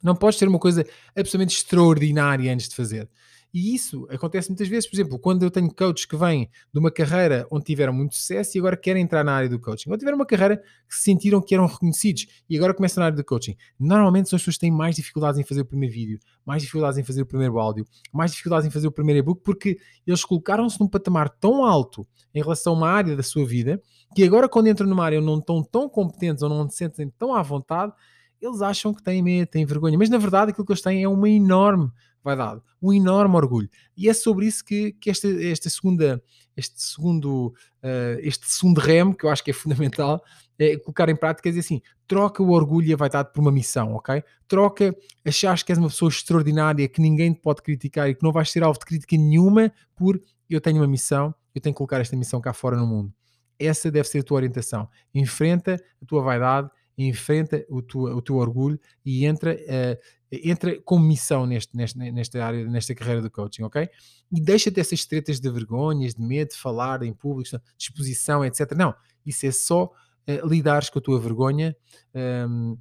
Não 0.02 0.14
podes 0.14 0.38
ter 0.38 0.48
uma 0.48 0.58
coisa 0.58 0.84
absolutamente 1.16 1.56
extraordinária 1.56 2.52
antes 2.52 2.68
de 2.68 2.74
fazer. 2.74 3.08
E 3.52 3.74
isso 3.74 4.06
acontece 4.10 4.48
muitas 4.48 4.68
vezes, 4.68 4.88
por 4.88 4.96
exemplo, 4.96 5.18
quando 5.18 5.42
eu 5.42 5.50
tenho 5.50 5.72
coaches 5.72 6.04
que 6.04 6.16
vêm 6.16 6.50
de 6.72 6.78
uma 6.78 6.90
carreira 6.90 7.46
onde 7.50 7.64
tiveram 7.64 7.92
muito 7.92 8.14
sucesso 8.14 8.56
e 8.56 8.58
agora 8.58 8.76
querem 8.76 9.02
entrar 9.02 9.24
na 9.24 9.32
área 9.32 9.48
do 9.48 9.58
coaching, 9.58 9.90
ou 9.90 9.96
tiveram 9.96 10.16
uma 10.16 10.26
carreira 10.26 10.56
que 10.56 10.94
se 10.94 11.02
sentiram 11.02 11.40
que 11.40 11.54
eram 11.54 11.66
reconhecidos 11.66 12.26
e 12.48 12.56
agora 12.56 12.74
começam 12.74 13.00
na 13.00 13.06
área 13.06 13.16
do 13.16 13.24
coaching. 13.24 13.56
Normalmente 13.78 14.28
são 14.28 14.36
as 14.36 14.42
pessoas 14.42 14.56
que 14.56 14.60
têm 14.60 14.70
mais 14.70 14.96
dificuldades 14.96 15.40
em 15.40 15.44
fazer 15.44 15.62
o 15.62 15.64
primeiro 15.64 15.94
vídeo, 15.94 16.18
mais 16.44 16.62
dificuldades 16.62 16.98
em 16.98 17.04
fazer 17.04 17.22
o 17.22 17.26
primeiro 17.26 17.58
áudio, 17.58 17.86
mais 18.12 18.30
dificuldades 18.30 18.66
em 18.66 18.70
fazer 18.70 18.88
o 18.88 18.92
primeiro 18.92 19.20
e-book, 19.20 19.42
porque 19.42 19.78
eles 20.06 20.24
colocaram-se 20.24 20.78
num 20.80 20.88
patamar 20.88 21.28
tão 21.28 21.64
alto 21.64 22.06
em 22.34 22.42
relação 22.42 22.74
a 22.74 22.76
uma 22.76 22.88
área 22.88 23.16
da 23.16 23.22
sua 23.22 23.46
vida 23.46 23.80
que 24.14 24.22
agora, 24.24 24.48
quando 24.48 24.68
entram 24.68 24.88
numa 24.88 25.04
área 25.04 25.18
onde 25.18 25.26
não 25.26 25.38
estão 25.38 25.62
tão 25.62 25.88
competentes 25.88 26.42
ou 26.42 26.48
não 26.48 26.68
se 26.68 26.76
sentem 26.76 27.10
tão 27.18 27.34
à 27.34 27.42
vontade, 27.42 27.92
eles 28.40 28.62
acham 28.62 28.92
que 28.92 29.02
têm 29.02 29.22
medo, 29.22 29.48
têm 29.48 29.64
vergonha, 29.64 29.96
mas 29.98 30.08
na 30.08 30.18
verdade 30.18 30.50
aquilo 30.50 30.66
que 30.66 30.72
eles 30.72 30.82
têm 30.82 31.02
é 31.02 31.08
uma 31.08 31.28
enorme 31.28 31.90
vaidade, 32.22 32.60
um 32.82 32.92
enorme 32.92 33.36
orgulho. 33.36 33.70
E 33.96 34.08
é 34.08 34.12
sobre 34.12 34.46
isso 34.46 34.64
que, 34.64 34.92
que 34.94 35.08
esta, 35.08 35.28
esta 35.28 35.70
segunda, 35.70 36.22
este 36.56 36.82
segundo, 36.82 37.54
uh, 37.82 38.18
este 38.20 38.48
segundo 38.48 38.78
remo, 38.78 39.14
que 39.14 39.24
eu 39.24 39.30
acho 39.30 39.44
que 39.44 39.50
é 39.50 39.54
fundamental, 39.54 40.22
é 40.58 40.76
colocar 40.76 41.08
em 41.08 41.16
prática, 41.16 41.48
é 41.48 41.52
dizer 41.52 41.60
assim, 41.60 41.80
troca 42.06 42.42
o 42.42 42.50
orgulho 42.50 42.88
e 42.88 42.92
a 42.92 42.96
vaidade 42.96 43.32
por 43.32 43.40
uma 43.40 43.52
missão, 43.52 43.94
ok? 43.94 44.22
Troca, 44.48 44.94
achas 45.24 45.62
que 45.62 45.72
és 45.72 45.78
uma 45.78 45.88
pessoa 45.88 46.08
extraordinária, 46.08 46.88
que 46.88 47.00
ninguém 47.00 47.32
te 47.32 47.40
pode 47.40 47.62
criticar 47.62 48.08
e 48.08 48.14
que 48.14 48.22
não 48.22 48.32
vais 48.32 48.50
ser 48.50 48.62
alvo 48.62 48.78
de 48.78 48.86
crítica 48.86 49.16
nenhuma 49.16 49.72
por 49.94 50.20
eu 50.48 50.60
tenho 50.60 50.78
uma 50.78 50.86
missão, 50.86 51.34
eu 51.54 51.60
tenho 51.60 51.74
que 51.74 51.78
colocar 51.78 52.00
esta 52.00 52.16
missão 52.16 52.40
cá 52.40 52.52
fora 52.52 52.76
no 52.76 52.86
mundo. 52.86 53.12
Essa 53.58 53.90
deve 53.90 54.06
ser 54.08 54.20
a 54.20 54.22
tua 54.22 54.36
orientação. 54.36 54.88
Enfrenta 55.14 55.82
a 56.02 56.06
tua 56.06 56.22
vaidade, 56.22 56.70
enfrenta 56.98 57.64
o, 57.68 57.82
tua, 57.82 58.14
o 58.14 58.22
teu 58.22 58.36
orgulho 58.36 58.80
e 59.04 59.26
entra, 59.26 59.54
uh, 59.54 59.98
entra 60.32 60.80
com 60.82 60.98
missão 60.98 61.46
neste, 61.46 61.76
neste, 61.76 61.98
nesta 61.98 62.44
área, 62.44 62.64
nesta 62.66 62.94
carreira 62.94 63.20
do 63.20 63.30
coaching, 63.30 63.62
ok? 63.62 63.88
E 64.32 64.40
deixa-te 64.40 64.80
essas 64.80 65.04
tretas 65.04 65.38
de 65.38 65.50
vergonhas, 65.50 66.14
de 66.14 66.22
medo 66.22 66.50
de 66.50 66.56
falar 66.56 67.02
em 67.02 67.12
público, 67.12 67.60
disposição, 67.76 68.44
etc. 68.44 68.72
Não, 68.74 68.94
isso 69.24 69.46
é 69.46 69.50
só 69.50 69.84
uh, 69.84 70.46
lidares 70.46 70.88
com 70.88 70.98
a 70.98 71.02
tua 71.02 71.20
vergonha. 71.20 71.76
Um, 72.14 72.78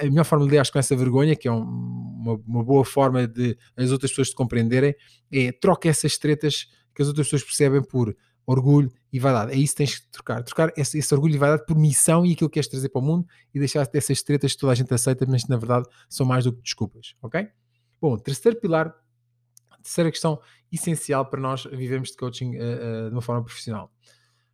a 0.00 0.04
melhor 0.04 0.24
forma 0.24 0.44
de 0.44 0.50
lidar 0.52 0.70
com 0.70 0.78
essa 0.78 0.94
vergonha, 0.94 1.34
que 1.34 1.48
é 1.48 1.52
um, 1.52 1.62
uma, 1.62 2.34
uma, 2.46 2.64
boa 2.64 2.84
forma 2.84 3.26
de 3.26 3.56
as 3.76 3.90
outras 3.90 4.12
pessoas 4.12 4.30
te 4.30 4.36
compreenderem, 4.36 4.94
é 5.32 5.52
troca 5.52 5.88
essas 5.88 6.16
tretas 6.16 6.66
que 6.94 7.02
as 7.02 7.08
outras 7.08 7.26
pessoas 7.26 7.44
percebem 7.44 7.82
por 7.82 8.16
orgulho 8.46 8.90
e 9.12 9.18
vaidade. 9.18 9.52
É 9.52 9.56
isso 9.56 9.74
que 9.74 9.78
tens 9.78 9.98
que 9.98 10.08
trocar. 10.08 10.42
Trocar 10.42 10.72
esse, 10.76 10.98
esse, 10.98 11.14
orgulho 11.14 11.34
e 11.34 11.38
vaidade 11.38 11.66
por 11.66 11.76
missão 11.76 12.24
e 12.24 12.32
aquilo 12.32 12.48
que 12.48 12.54
queres 12.54 12.68
trazer 12.68 12.88
para 12.88 13.00
o 13.00 13.04
mundo 13.04 13.26
e 13.52 13.58
deixar 13.58 13.86
dessas 13.86 14.22
tretas 14.22 14.52
que 14.52 14.58
toda 14.58 14.72
a 14.72 14.74
gente 14.74 14.92
aceita, 14.94 15.26
mas 15.28 15.44
que 15.44 15.50
na 15.50 15.56
verdade 15.56 15.86
são 16.08 16.24
mais 16.24 16.44
do 16.44 16.52
que 16.52 16.62
desculpas, 16.62 17.14
ok? 17.20 17.48
Bom, 18.00 18.16
terceiro 18.16 18.58
pilar, 18.60 18.94
terceira 19.82 20.10
questão 20.10 20.40
essencial 20.70 21.26
para 21.26 21.40
nós 21.40 21.64
vivermos 21.64 22.10
de 22.10 22.16
coaching 22.16 22.56
uh, 22.56 23.06
uh, 23.06 23.08
de 23.08 23.14
uma 23.14 23.22
forma 23.22 23.42
profissional. 23.42 23.90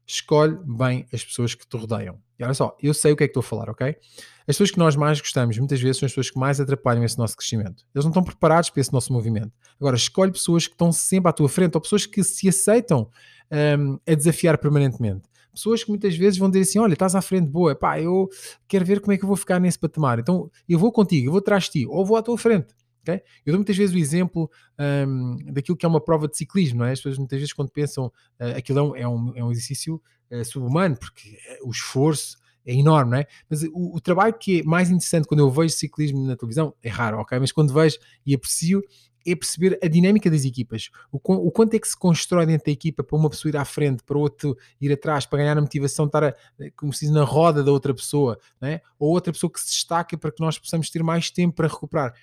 Escolhe 0.06 0.58
bem 0.64 1.06
as 1.12 1.24
pessoas 1.24 1.54
que 1.54 1.66
te 1.66 1.76
rodeiam. 1.76 2.20
E 2.38 2.44
olha 2.44 2.54
só, 2.54 2.76
eu 2.82 2.92
sei 2.92 3.12
o 3.12 3.16
que 3.16 3.24
é 3.24 3.26
que 3.26 3.30
estou 3.30 3.40
a 3.40 3.44
falar, 3.44 3.70
ok? 3.70 3.96
As 4.40 4.46
pessoas 4.46 4.70
que 4.72 4.78
nós 4.78 4.96
mais 4.96 5.20
gostamos, 5.20 5.56
muitas 5.56 5.80
vezes, 5.80 5.98
são 5.98 6.06
as 6.06 6.12
pessoas 6.12 6.30
que 6.30 6.38
mais 6.38 6.60
atrapalham 6.60 7.04
esse 7.04 7.16
nosso 7.16 7.36
crescimento. 7.36 7.84
Eles 7.94 8.04
não 8.04 8.10
estão 8.10 8.24
preparados 8.24 8.68
para 8.70 8.80
esse 8.80 8.92
nosso 8.92 9.12
movimento. 9.12 9.52
Agora, 9.80 9.96
escolhe 9.96 10.32
pessoas 10.32 10.66
que 10.66 10.74
estão 10.74 10.90
sempre 10.90 11.30
à 11.30 11.32
tua 11.32 11.48
frente 11.48 11.76
ou 11.76 11.80
pessoas 11.80 12.04
que 12.04 12.22
se 12.24 12.48
aceitam 12.48 13.08
um, 13.52 13.98
a 14.06 14.14
desafiar 14.14 14.58
permanentemente. 14.58 15.28
Pessoas 15.52 15.84
que 15.84 15.90
muitas 15.90 16.16
vezes 16.16 16.38
vão 16.38 16.48
dizer 16.48 16.62
assim: 16.62 16.78
Olha, 16.78 16.94
estás 16.94 17.14
à 17.14 17.20
frente, 17.20 17.48
boa, 17.48 17.74
pá, 17.74 18.00
eu 18.00 18.28
quero 18.66 18.84
ver 18.84 19.00
como 19.00 19.12
é 19.12 19.18
que 19.18 19.24
eu 19.24 19.28
vou 19.28 19.36
ficar 19.36 19.60
nesse 19.60 19.78
patamar. 19.78 20.18
Então 20.18 20.50
eu 20.66 20.78
vou 20.78 20.90
contigo, 20.90 21.28
eu 21.28 21.32
vou 21.32 21.40
atrás 21.40 21.64
de 21.64 21.70
ti, 21.70 21.86
ou 21.86 22.04
vou 22.06 22.16
à 22.16 22.22
tua 22.22 22.38
frente. 22.38 22.74
Okay? 23.02 23.20
Eu 23.44 23.52
dou 23.52 23.58
muitas 23.58 23.76
vezes 23.76 23.94
o 23.94 23.98
exemplo 23.98 24.50
um, 24.78 25.36
daquilo 25.52 25.76
que 25.76 25.84
é 25.84 25.88
uma 25.88 26.00
prova 26.00 26.28
de 26.28 26.36
ciclismo, 26.36 26.78
não 26.78 26.86
é? 26.86 26.92
As 26.92 27.00
pessoas 27.00 27.18
muitas 27.18 27.38
vezes 27.38 27.52
quando 27.52 27.70
pensam 27.70 28.06
uh, 28.06 28.56
aquilo 28.56 28.78
é 28.78 28.82
um, 28.82 29.32
é 29.34 29.44
um, 29.44 29.48
é 29.48 29.52
exercício 29.52 30.00
uh, 30.30 30.44
subhumano, 30.44 30.96
porque 30.96 31.36
o 31.64 31.70
esforço 31.70 32.38
é 32.64 32.72
enorme, 32.72 33.10
não 33.10 33.18
é? 33.18 33.26
Mas 33.50 33.64
o, 33.64 33.96
o, 33.96 34.00
trabalho 34.00 34.32
que 34.34 34.60
é 34.60 34.62
mais 34.62 34.88
interessante 34.88 35.26
quando 35.26 35.40
eu 35.40 35.50
vejo 35.50 35.74
ciclismo 35.74 36.24
na 36.24 36.36
televisão 36.36 36.74
é 36.80 36.88
raro, 36.88 37.18
ok? 37.18 37.38
Mas 37.40 37.50
quando 37.50 37.74
vejo 37.74 37.98
e 38.24 38.34
aprecio 38.34 38.80
é 39.26 39.34
perceber 39.34 39.78
a 39.82 39.88
dinâmica 39.88 40.30
das 40.30 40.44
equipas. 40.44 40.90
O, 41.10 41.18
o, 41.18 41.50
quanto 41.50 41.74
é 41.74 41.78
que 41.78 41.88
se 41.88 41.96
constrói 41.96 42.46
dentro 42.46 42.66
da 42.66 42.72
equipa 42.72 43.02
para 43.02 43.16
uma 43.16 43.30
pessoa 43.30 43.50
ir 43.50 43.56
à 43.56 43.64
frente, 43.64 44.02
para 44.02 44.18
outro 44.18 44.56
ir 44.80 44.92
atrás, 44.92 45.26
para 45.26 45.38
ganhar 45.38 45.56
a 45.56 45.60
motivação, 45.60 46.06
estar, 46.06 46.24
a, 46.24 46.34
como 46.76 46.92
se 46.92 47.06
diz, 47.06 47.14
na 47.14 47.24
roda 47.24 47.62
da 47.62 47.70
outra 47.70 47.94
pessoa, 47.94 48.38
é? 48.60 48.80
ou 48.98 49.10
outra 49.10 49.32
pessoa 49.32 49.50
que 49.50 49.60
se 49.60 49.66
destaca 49.66 50.16
para 50.16 50.32
que 50.32 50.40
nós 50.40 50.58
possamos 50.58 50.90
ter 50.90 51.02
mais 51.02 51.30
tempo 51.30 51.54
para 51.54 51.68
recuperar. 51.68 52.14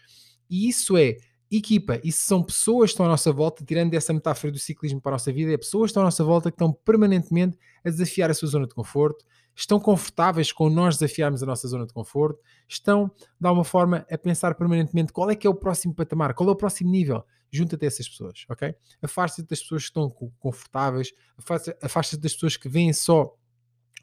E 0.49 0.67
isso 0.67 0.97
é 0.97 1.17
equipa. 1.51 1.99
Se 2.03 2.11
são 2.11 2.43
pessoas 2.43 2.89
que 2.89 2.93
estão 2.93 3.05
à 3.05 3.09
nossa 3.09 3.31
volta, 3.31 3.63
tirando 3.65 3.93
essa 3.93 4.13
metáfora 4.13 4.51
do 4.51 4.59
ciclismo 4.59 5.01
para 5.01 5.11
a 5.11 5.15
nossa 5.15 5.31
vida, 5.31 5.51
é 5.51 5.57
pessoas 5.57 5.87
que 5.87 5.91
estão 5.91 6.03
à 6.03 6.05
nossa 6.05 6.23
volta 6.23 6.51
que 6.51 6.55
estão 6.55 6.71
permanentemente 6.71 7.57
a 7.83 7.89
desafiar 7.89 8.29
a 8.29 8.33
sua 8.33 8.49
zona 8.49 8.67
de 8.67 8.73
conforto, 8.73 9.25
estão 9.59 9.79
confortáveis 9.79 10.51
com 10.51 10.69
nós 10.69 10.97
desafiarmos 10.97 11.43
a 11.43 11.45
nossa 11.45 11.67
zona 11.67 11.85
de 11.85 11.93
conforto, 11.93 12.41
estão, 12.67 13.11
de 13.39 13.47
alguma 13.47 13.65
forma, 13.65 14.05
a 14.09 14.17
pensar 14.17 14.55
permanentemente 14.55 15.11
qual 15.11 15.29
é 15.29 15.35
que 15.35 15.45
é 15.45 15.49
o 15.49 15.53
próximo 15.53 15.93
patamar, 15.93 16.33
qual 16.33 16.47
é 16.49 16.51
o 16.51 16.55
próximo 16.55 16.89
nível. 16.89 17.23
Junta-te 17.51 17.83
a 17.83 17.87
essas 17.87 18.07
pessoas, 18.07 18.45
ok? 18.47 18.73
Afasta-te 19.01 19.49
das 19.49 19.59
pessoas 19.61 19.83
que 19.83 19.89
estão 19.89 20.09
confortáveis, 20.39 21.11
afasta-te 21.81 22.21
das 22.21 22.33
pessoas 22.33 22.55
que 22.55 22.69
veem 22.69 22.93
só 22.93 23.35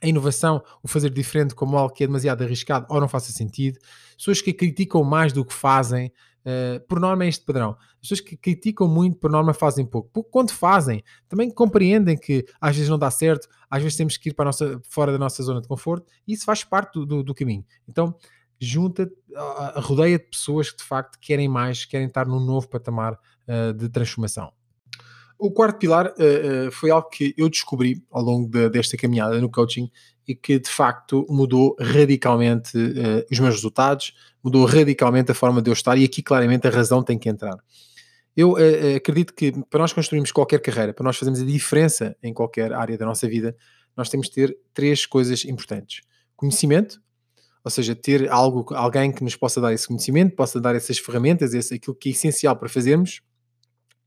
a 0.02 0.06
inovação, 0.06 0.62
o 0.82 0.88
fazer 0.88 1.10
diferente 1.10 1.54
como 1.54 1.78
algo 1.78 1.94
que 1.94 2.04
é 2.04 2.06
demasiado 2.06 2.42
arriscado 2.42 2.86
ou 2.90 3.00
não 3.00 3.08
faça 3.08 3.32
sentido, 3.32 3.78
pessoas 4.16 4.42
que 4.42 4.52
criticam 4.52 5.02
mais 5.02 5.32
do 5.32 5.44
que 5.44 5.54
fazem, 5.54 6.12
uh, 6.46 6.80
por 6.86 7.00
norma 7.00 7.24
é 7.24 7.28
este 7.28 7.44
padrão. 7.44 7.76
As 7.94 8.08
pessoas 8.08 8.20
que 8.20 8.36
criticam 8.36 8.86
muito, 8.86 9.18
por 9.18 9.30
norma 9.30 9.52
fazem 9.52 9.84
pouco. 9.84 10.08
Porque 10.12 10.30
quando 10.30 10.52
fazem, 10.52 11.02
também 11.28 11.50
compreendem 11.50 12.16
que 12.16 12.46
às 12.60 12.76
vezes 12.76 12.88
não 12.88 12.98
dá 12.98 13.10
certo, 13.10 13.48
às 13.68 13.82
vezes 13.82 13.96
temos 13.96 14.16
que 14.16 14.30
ir 14.30 14.34
para 14.34 14.46
nossa, 14.46 14.80
fora 14.88 15.12
da 15.12 15.18
nossa 15.18 15.42
zona 15.42 15.60
de 15.60 15.68
conforto 15.68 16.10
e 16.26 16.32
isso 16.32 16.44
faz 16.44 16.62
parte 16.62 16.94
do, 16.94 17.04
do, 17.04 17.22
do 17.22 17.34
caminho. 17.34 17.64
Então, 17.88 18.14
junta, 18.60 19.04
uh, 19.04 19.80
rodeia 19.80 20.18
de 20.18 20.24
pessoas 20.26 20.70
que 20.70 20.78
de 20.78 20.84
facto 20.84 21.18
querem 21.20 21.48
mais, 21.48 21.84
querem 21.84 22.06
estar 22.06 22.26
num 22.26 22.40
novo 22.40 22.68
patamar 22.68 23.14
uh, 23.14 23.72
de 23.74 23.88
transformação. 23.88 24.52
O 25.38 25.50
quarto 25.50 25.78
pilar 25.78 26.06
uh, 26.06 26.68
uh, 26.68 26.72
foi 26.72 26.90
algo 26.90 27.08
que 27.08 27.34
eu 27.36 27.48
descobri 27.48 28.02
ao 28.10 28.22
longo 28.22 28.48
de, 28.48 28.70
desta 28.70 28.96
caminhada 28.96 29.38
no 29.40 29.50
coaching 29.50 29.90
e 30.26 30.34
que 30.34 30.58
de 30.58 30.68
facto 30.68 31.26
mudou 31.28 31.76
radicalmente 31.78 32.76
uh, 32.76 33.24
os 33.30 33.38
meus 33.38 33.54
resultados, 33.56 34.14
mudou 34.42 34.64
radicalmente 34.64 35.30
a 35.30 35.34
forma 35.34 35.60
de 35.60 35.68
eu 35.68 35.74
estar 35.74 35.96
e 35.98 36.04
aqui 36.04 36.22
claramente 36.22 36.66
a 36.66 36.70
razão 36.70 37.02
tem 37.02 37.18
que 37.18 37.28
entrar. 37.28 37.56
Eu 38.34 38.54
acredito 38.94 39.32
que 39.32 39.50
para 39.70 39.80
nós 39.80 39.94
construirmos 39.94 40.30
qualquer 40.30 40.60
carreira, 40.60 40.92
para 40.92 41.04
nós 41.04 41.16
fazermos 41.16 41.40
a 41.40 41.44
diferença 41.46 42.14
em 42.22 42.34
qualquer 42.34 42.70
área 42.70 42.98
da 42.98 43.06
nossa 43.06 43.26
vida, 43.26 43.56
nós 43.96 44.10
temos 44.10 44.28
que 44.28 44.34
ter 44.34 44.58
três 44.74 45.06
coisas 45.06 45.42
importantes: 45.46 46.02
conhecimento, 46.36 47.00
ou 47.64 47.70
seja, 47.70 47.94
ter 47.94 48.30
algo, 48.30 48.74
alguém 48.74 49.10
que 49.10 49.24
nos 49.24 49.34
possa 49.34 49.58
dar 49.58 49.72
esse 49.72 49.88
conhecimento, 49.88 50.36
possa 50.36 50.60
dar 50.60 50.76
essas 50.76 50.98
ferramentas, 50.98 51.54
esse, 51.54 51.74
aquilo 51.74 51.96
que 51.96 52.10
é 52.10 52.12
essencial 52.12 52.54
para 52.54 52.68
fazermos 52.68 53.22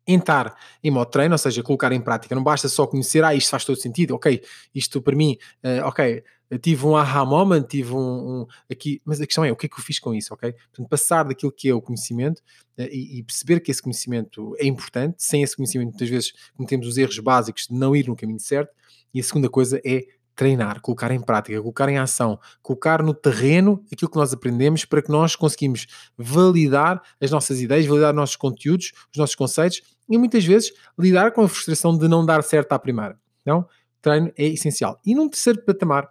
entrar 0.08 0.56
em 0.84 0.91
modo 0.91 1.10
treino, 1.10 1.34
ou 1.34 1.38
seja, 1.38 1.62
colocar 1.62 1.91
em 1.91 2.01
prática. 2.01 2.34
Não 2.36 2.44
basta 2.44 2.68
só 2.68 2.88
conhecer, 2.88 3.24
ah, 3.24 3.34
isto 3.34 3.50
faz 3.50 3.65
todo 3.65 3.79
sentido, 3.79 4.15
ok, 4.15 4.41
isto 4.74 5.01
para 5.01 5.15
mim, 5.15 5.38
uh, 5.63 5.86
ok, 5.86 6.24
tive 6.62 6.86
um 6.86 6.96
aha 6.96 7.24
moment, 7.24 7.63
tive 7.63 7.94
um, 7.94 7.98
um, 7.98 8.48
aqui, 8.72 9.01
mas 9.06 9.22
a 9.22 9.25
questão 9.25 9.46
é 9.46 9.51
o 9.51 9.56
que 9.56 9.68
é 9.68 9.70
que 9.70 9.79
eu 9.79 9.84
fiz 9.84 10.00
com 10.00 10.13
isso, 10.15 10.34
ok? 10.34 10.51
Portanto, 10.51 10.89
passar 10.89 11.24
daquilo 11.24 11.51
que 11.51 11.70
é 11.70 11.74
o 11.74 11.82
conhecimento 11.82 12.39
uh, 12.77 12.84
e, 12.91 13.20
e, 13.20 13.24
perceber 13.24 13.60
que 13.60 13.70
esse 13.70 13.82
conhecimento 13.82 14.56
é 14.58 14.65
importante, 14.65 15.15
sem 15.20 15.44
esse 15.44 15.56
conhecimento 15.56 15.89
muitas 15.89 16.10
vezes 16.10 16.34
cometemos 16.56 16.88
os 16.88 16.98
erros 16.98 17.20
básicos 17.20 17.68
de 17.70 17.75
não 17.75 17.96
ir 17.96 18.08
no 18.08 18.15
caminho 18.15 18.39
certo, 18.39 18.74
e 19.13 19.20
a 19.20 19.24
segunda 19.24 19.50
coisa 19.50 19.82
é 19.86 20.06
treinar, 20.39 20.79
colocar 20.79 21.12
em 21.12 21.19
prática, 21.19 21.60
colocar 21.60 21.89
em 21.89 21.98
ação, 21.98 22.39
colocar 22.62 23.03
no 23.03 23.13
terreno 23.13 23.84
aquilo 23.91 24.10
que 24.10 24.15
nós 24.15 24.31
aprendemos 24.31 24.86
para 24.86 25.01
que 25.01 25.10
nós 25.10 25.36
conseguimos 25.36 25.86
validar 26.17 27.01
as 27.19 27.29
nossas 27.29 27.60
ideias, 27.60 27.86
validar 27.86 28.12
os 28.12 28.15
nossos 28.15 28.36
conteúdos, 28.38 28.93
os 29.12 29.17
nossos 29.17 29.36
conceitos 29.36 29.81
e 30.10 30.17
muitas 30.17 30.46
vezes 30.46 30.72
lidar 30.98 31.34
com 31.34 31.41
a 31.41 31.50
frustração 31.50 31.98
de 31.98 32.08
não 32.08 32.25
dar 32.25 32.41
certo 32.41 32.72
à 32.72 32.79
primeira. 32.79 33.19
Então, 33.41 33.67
treino 34.01 34.31
é 34.38 34.46
essencial. 34.46 34.98
E 35.05 35.13
num 35.13 35.27
terceiro 35.27 35.62
patamar, 35.65 36.10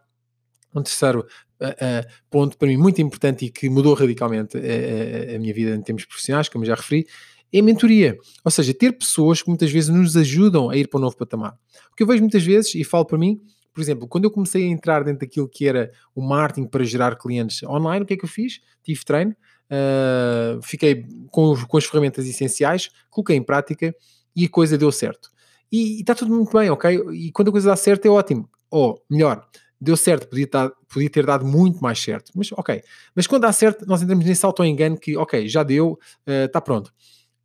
um 0.74 0.82
terceiro 0.82 1.20
uh, 1.62 1.66
uh, 1.66 2.12
ponto 2.28 2.58
para 2.58 2.68
mim 2.68 2.76
muito 2.76 3.00
importante 3.00 3.46
e 3.46 3.50
que 3.50 3.70
mudou 3.70 3.94
radicalmente 3.94 4.58
uh, 4.58 5.36
a 5.36 5.38
minha 5.38 5.54
vida 5.54 5.74
em 5.74 5.80
termos 5.80 6.04
profissionais, 6.04 6.50
como 6.50 6.66
já 6.66 6.74
referi, 6.74 7.06
é 7.50 7.62
mentoria. 7.62 8.14
Ou 8.44 8.50
seja, 8.50 8.74
ter 8.74 8.92
pessoas 8.92 9.40
que 9.40 9.48
muitas 9.48 9.70
vezes 9.70 9.88
nos 9.88 10.18
ajudam 10.18 10.68
a 10.68 10.76
ir 10.76 10.86
para 10.86 10.98
um 10.98 11.00
novo 11.00 11.16
patamar. 11.16 11.58
O 11.90 11.96
que 11.96 12.02
eu 12.02 12.06
vejo 12.06 12.20
muitas 12.20 12.44
vezes, 12.44 12.74
e 12.74 12.84
falo 12.84 13.06
para 13.06 13.16
mim, 13.16 13.40
por 13.78 13.82
exemplo, 13.82 14.08
quando 14.08 14.24
eu 14.24 14.30
comecei 14.32 14.64
a 14.64 14.66
entrar 14.66 15.04
dentro 15.04 15.20
daquilo 15.20 15.48
que 15.48 15.68
era 15.68 15.92
o 16.12 16.20
marketing 16.20 16.66
para 16.66 16.82
gerar 16.82 17.16
clientes 17.16 17.62
online, 17.62 18.02
o 18.02 18.06
que 18.06 18.14
é 18.14 18.16
que 18.16 18.24
eu 18.24 18.28
fiz? 18.28 18.60
Tive 18.82 19.04
treino, 19.04 19.36
uh, 19.70 20.60
fiquei 20.62 21.06
com, 21.30 21.54
com, 21.64 21.76
as 21.76 21.84
ferramentas 21.84 22.26
essenciais, 22.26 22.90
coloquei 23.08 23.36
em 23.36 23.42
prática 23.42 23.94
e 24.34 24.46
a 24.46 24.48
coisa 24.48 24.76
deu 24.76 24.90
certo. 24.90 25.30
E, 25.70 26.00
está 26.00 26.12
tudo 26.12 26.34
muito 26.34 26.58
bem, 26.58 26.68
ok? 26.70 26.90
E 27.12 27.30
quando 27.30 27.50
a 27.50 27.52
coisa 27.52 27.68
dá 27.68 27.76
certo 27.76 28.04
é 28.04 28.10
ótimo. 28.10 28.50
Ou, 28.68 29.00
melhor, 29.08 29.46
deu 29.80 29.96
certo, 29.96 30.26
podia, 30.26 30.48
tar, 30.48 30.72
podia 30.92 31.08
ter 31.08 31.24
dado 31.24 31.46
muito 31.46 31.78
mais 31.78 32.00
certo. 32.02 32.32
Mas, 32.34 32.50
ok. 32.50 32.82
Mas 33.14 33.28
quando 33.28 33.42
dá 33.42 33.52
certo, 33.52 33.86
nós 33.86 34.02
entramos 34.02 34.24
nesse 34.24 34.44
auto-engano 34.44 34.98
que, 34.98 35.16
ok, 35.16 35.46
já 35.46 35.62
deu, 35.62 35.96
está 36.26 36.58
uh, 36.58 36.62
pronto. 36.62 36.92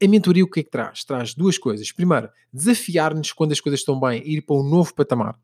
A 0.03 0.07
mentoria 0.07 0.43
o 0.43 0.49
que 0.49 0.61
é 0.61 0.63
que 0.63 0.71
traz? 0.71 1.03
Traz 1.03 1.35
duas 1.35 1.59
coisas. 1.59 1.91
Primeiro, 1.91 2.27
desafiar-nos 2.51 3.31
quando 3.31 3.51
as 3.51 3.61
coisas 3.61 3.81
estão 3.81 3.99
bem, 3.99 4.19
ir 4.25 4.41
para 4.41 4.55
um 4.55 4.63
novo 4.63 4.95
patamar 4.95 5.37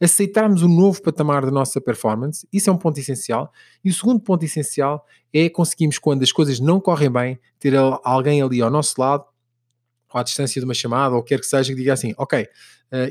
aceitarmos 0.00 0.62
o 0.62 0.68
novo 0.68 1.00
patamar 1.02 1.44
da 1.44 1.50
nossa 1.50 1.80
performance, 1.80 2.46
isso 2.52 2.68
é 2.68 2.72
um 2.72 2.76
ponto 2.76 2.98
essencial. 2.98 3.52
E 3.84 3.90
o 3.90 3.94
segundo 3.94 4.20
ponto 4.20 4.44
essencial 4.44 5.04
é 5.32 5.48
conseguirmos, 5.48 5.98
quando 5.98 6.22
as 6.22 6.32
coisas 6.32 6.60
não 6.60 6.80
correm 6.80 7.10
bem, 7.10 7.38
ter 7.58 7.74
alguém 8.02 8.42
ali 8.42 8.60
ao 8.60 8.70
nosso 8.70 9.00
lado, 9.00 9.24
ou 10.12 10.20
à 10.20 10.22
distância 10.22 10.60
de 10.60 10.64
uma 10.64 10.74
chamada, 10.74 11.14
ou 11.14 11.22
quer 11.22 11.40
que 11.40 11.46
seja, 11.46 11.70
que 11.72 11.78
diga 11.78 11.92
assim: 11.92 12.14
Ok, 12.16 12.42
uh, 12.42 12.46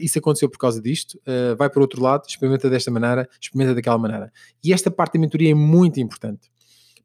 isso 0.02 0.18
aconteceu 0.20 0.50
por 0.50 0.58
causa 0.58 0.82
disto, 0.82 1.20
uh, 1.28 1.56
vai 1.56 1.70
para 1.70 1.80
o 1.80 1.82
outro 1.82 2.02
lado, 2.02 2.24
experimenta 2.28 2.70
desta 2.70 2.90
maneira, 2.92 3.28
experimenta 3.40 3.76
daquela 3.76 3.98
maneira. 3.98 4.32
E 4.64 4.74
esta 4.74 4.90
parte 4.90 5.14
da 5.14 5.20
mentoria 5.20 5.52
é 5.52 5.56
muito 5.56 6.00
importante, 6.00 6.52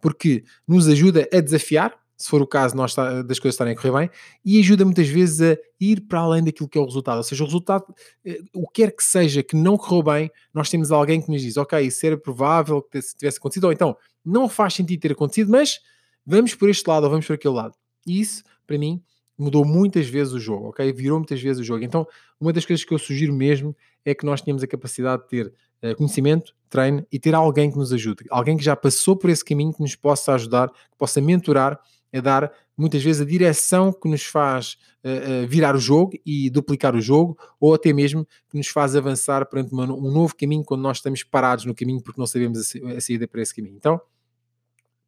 porque 0.00 0.44
nos 0.66 0.88
ajuda 0.88 1.28
a 1.32 1.40
desafiar 1.40 1.99
se 2.20 2.28
for 2.28 2.42
o 2.42 2.46
caso 2.46 2.76
nós 2.76 2.94
tá, 2.94 3.22
das 3.22 3.38
coisas 3.38 3.54
estarem 3.54 3.72
a 3.72 3.76
correr 3.76 3.92
bem, 3.92 4.10
e 4.44 4.60
ajuda 4.60 4.84
muitas 4.84 5.08
vezes 5.08 5.40
a 5.40 5.58
ir 5.80 6.02
para 6.02 6.20
além 6.20 6.44
daquilo 6.44 6.68
que 6.68 6.76
é 6.76 6.80
o 6.80 6.84
resultado. 6.84 7.16
Ou 7.16 7.22
seja, 7.22 7.42
o 7.42 7.46
resultado, 7.46 7.84
eh, 8.22 8.40
o 8.54 8.68
que 8.68 8.82
quer 8.82 8.94
que 8.94 9.02
seja 9.02 9.42
que 9.42 9.56
não 9.56 9.78
correu 9.78 10.02
bem, 10.02 10.30
nós 10.52 10.68
temos 10.68 10.92
alguém 10.92 11.22
que 11.22 11.30
nos 11.30 11.40
diz, 11.40 11.56
ok, 11.56 11.80
isso 11.80 12.04
era 12.04 12.18
provável 12.18 12.82
que 12.82 13.00
tivesse 13.00 13.38
acontecido, 13.38 13.64
ou 13.64 13.72
então 13.72 13.96
não 14.22 14.50
faz 14.50 14.74
sentido 14.74 15.00
ter 15.00 15.12
acontecido, 15.12 15.50
mas 15.50 15.80
vamos 16.26 16.54
por 16.54 16.68
este 16.68 16.86
lado 16.86 17.04
ou 17.04 17.10
vamos 17.10 17.26
por 17.26 17.32
aquele 17.32 17.54
lado. 17.54 17.74
E 18.06 18.20
isso, 18.20 18.44
para 18.66 18.76
mim, 18.76 19.02
mudou 19.38 19.64
muitas 19.64 20.06
vezes 20.06 20.34
o 20.34 20.38
jogo, 20.38 20.68
ok? 20.68 20.92
Virou 20.92 21.18
muitas 21.18 21.40
vezes 21.40 21.62
o 21.62 21.64
jogo. 21.64 21.82
Então, 21.82 22.06
uma 22.38 22.52
das 22.52 22.66
coisas 22.66 22.84
que 22.84 22.92
eu 22.92 22.98
sugiro 22.98 23.32
mesmo 23.32 23.74
é 24.04 24.14
que 24.14 24.26
nós 24.26 24.42
tenhamos 24.42 24.62
a 24.62 24.66
capacidade 24.66 25.22
de 25.22 25.28
ter 25.28 25.46
uh, 25.82 25.96
conhecimento, 25.96 26.54
treino 26.68 27.06
e 27.10 27.18
ter 27.18 27.34
alguém 27.34 27.70
que 27.70 27.78
nos 27.78 27.94
ajude, 27.94 28.24
alguém 28.28 28.58
que 28.58 28.62
já 28.62 28.76
passou 28.76 29.16
por 29.16 29.30
esse 29.30 29.42
caminho, 29.42 29.72
que 29.72 29.80
nos 29.80 29.96
possa 29.96 30.34
ajudar, 30.34 30.68
que 30.68 30.98
possa 30.98 31.22
mentorar 31.22 31.80
é 32.12 32.20
dar 32.20 32.52
muitas 32.76 33.02
vezes 33.02 33.20
a 33.20 33.24
direção 33.24 33.92
que 33.92 34.08
nos 34.08 34.24
faz 34.24 34.78
uh, 35.04 35.44
uh, 35.44 35.46
virar 35.46 35.76
o 35.76 35.78
jogo 35.78 36.18
e 36.24 36.48
duplicar 36.48 36.94
o 36.94 37.00
jogo, 37.00 37.38
ou 37.60 37.74
até 37.74 37.92
mesmo 37.92 38.26
que 38.48 38.56
nos 38.56 38.68
faz 38.68 38.96
avançar 38.96 39.46
perante 39.46 39.72
uma, 39.72 39.84
um 39.84 40.10
novo 40.10 40.34
caminho 40.34 40.64
quando 40.64 40.80
nós 40.80 40.96
estamos 40.98 41.22
parados 41.22 41.64
no 41.64 41.74
caminho 41.74 42.02
porque 42.02 42.20
não 42.20 42.26
sabemos 42.26 42.58
a, 42.58 42.96
a 42.96 43.00
saída 43.00 43.28
para 43.28 43.42
esse 43.42 43.54
caminho. 43.54 43.76
Então, 43.76 44.00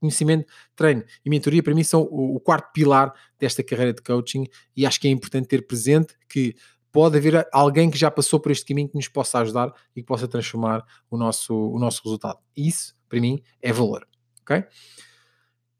conhecimento, 0.02 0.52
treino 0.74 1.04
e 1.24 1.30
mentoria 1.30 1.62
para 1.62 1.74
mim 1.74 1.84
são 1.84 2.02
o, 2.02 2.36
o, 2.36 2.40
quarto 2.40 2.72
pilar 2.72 3.14
desta 3.38 3.62
carreira 3.62 3.92
de 3.92 4.02
coaching 4.02 4.46
e 4.76 4.84
acho 4.84 5.00
que 5.00 5.06
é 5.06 5.10
importante 5.10 5.46
ter 5.46 5.66
presente 5.66 6.14
que 6.28 6.56
pode 6.90 7.16
haver 7.16 7.48
alguém 7.52 7.90
que 7.90 7.96
já 7.96 8.10
passou 8.10 8.38
por 8.38 8.52
este 8.52 8.66
caminho 8.66 8.88
que 8.88 8.96
nos 8.96 9.08
possa 9.08 9.38
ajudar 9.38 9.72
e 9.96 10.02
que 10.02 10.06
possa 10.06 10.28
transformar 10.28 10.84
o 11.10 11.16
nosso, 11.16 11.54
o 11.54 11.78
nosso 11.78 12.02
resultado. 12.04 12.38
Isso, 12.54 12.94
para 13.08 13.20
mim, 13.20 13.42
é 13.62 13.72
valor. 13.72 14.06
Ok? 14.42 14.62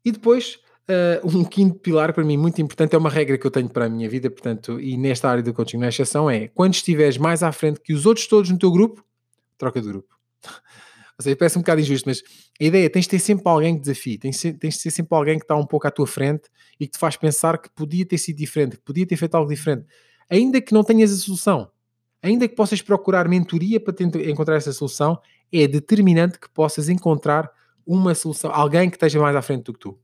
E 0.03 0.11
depois, 0.11 0.59
Uh, 0.89 1.25
um 1.25 1.45
quinto 1.45 1.79
pilar 1.79 2.11
para 2.13 2.25
mim 2.25 2.35
muito 2.35 2.61
importante 2.61 2.93
é 2.93 2.97
uma 2.97 3.09
regra 3.09 3.37
que 3.37 3.47
eu 3.47 3.51
tenho 3.51 3.69
para 3.69 3.85
a 3.85 3.89
minha 3.89 4.09
vida, 4.09 4.29
portanto, 4.29 4.81
e 4.81 4.97
nesta 4.97 5.29
área 5.29 5.41
do 5.41 5.53
coaching 5.53 5.77
não 5.77 5.85
é 5.85 5.89
exceção, 5.89 6.29
é 6.29 6.49
quando 6.49 6.73
estiveres 6.73 7.17
mais 7.17 7.41
à 7.41 7.53
frente 7.53 7.79
que 7.79 7.93
os 7.93 8.05
outros 8.05 8.27
todos 8.27 8.49
no 8.49 8.57
teu 8.57 8.69
grupo, 8.69 9.03
troca 9.57 9.81
de 9.81 9.87
grupo. 9.87 10.13
Ou 11.17 11.23
seja, 11.23 11.35
parece 11.37 11.57
um 11.57 11.61
bocado 11.61 11.79
injusto, 11.79 12.09
mas 12.09 12.21
a 12.59 12.63
ideia 12.63 12.85
é 12.85 12.89
tens 12.89 13.03
de 13.03 13.11
ter 13.11 13.19
sempre 13.19 13.47
alguém 13.47 13.75
que 13.75 13.81
desafie, 13.81 14.17
tens, 14.17 14.41
tens 14.41 14.75
de 14.75 14.83
ter 14.83 14.91
sempre 14.91 15.15
alguém 15.15 15.37
que 15.37 15.45
está 15.45 15.55
um 15.55 15.65
pouco 15.65 15.87
à 15.87 15.91
tua 15.91 16.07
frente 16.07 16.49
e 16.77 16.85
que 16.85 16.93
te 16.93 16.99
faz 16.99 17.15
pensar 17.15 17.57
que 17.59 17.69
podia 17.69 18.05
ter 18.05 18.17
sido 18.17 18.35
diferente, 18.35 18.75
que 18.75 18.83
podia 18.83 19.05
ter 19.05 19.15
feito 19.15 19.35
algo 19.35 19.49
diferente, 19.49 19.85
ainda 20.29 20.59
que 20.59 20.73
não 20.73 20.83
tenhas 20.83 21.13
a 21.13 21.15
solução, 21.15 21.71
ainda 22.21 22.45
que 22.45 22.55
possas 22.55 22.81
procurar 22.81 23.29
mentoria 23.29 23.79
para 23.79 23.95
encontrar 24.29 24.57
essa 24.57 24.73
solução, 24.73 25.17
é 25.51 25.65
determinante 25.65 26.39
que 26.39 26.49
possas 26.49 26.89
encontrar 26.89 27.49
uma 27.85 28.13
solução, 28.15 28.51
alguém 28.51 28.89
que 28.89 28.95
esteja 28.97 29.19
mais 29.19 29.35
à 29.35 29.41
frente 29.41 29.63
do 29.63 29.73
que 29.73 29.79
tu. 29.79 30.02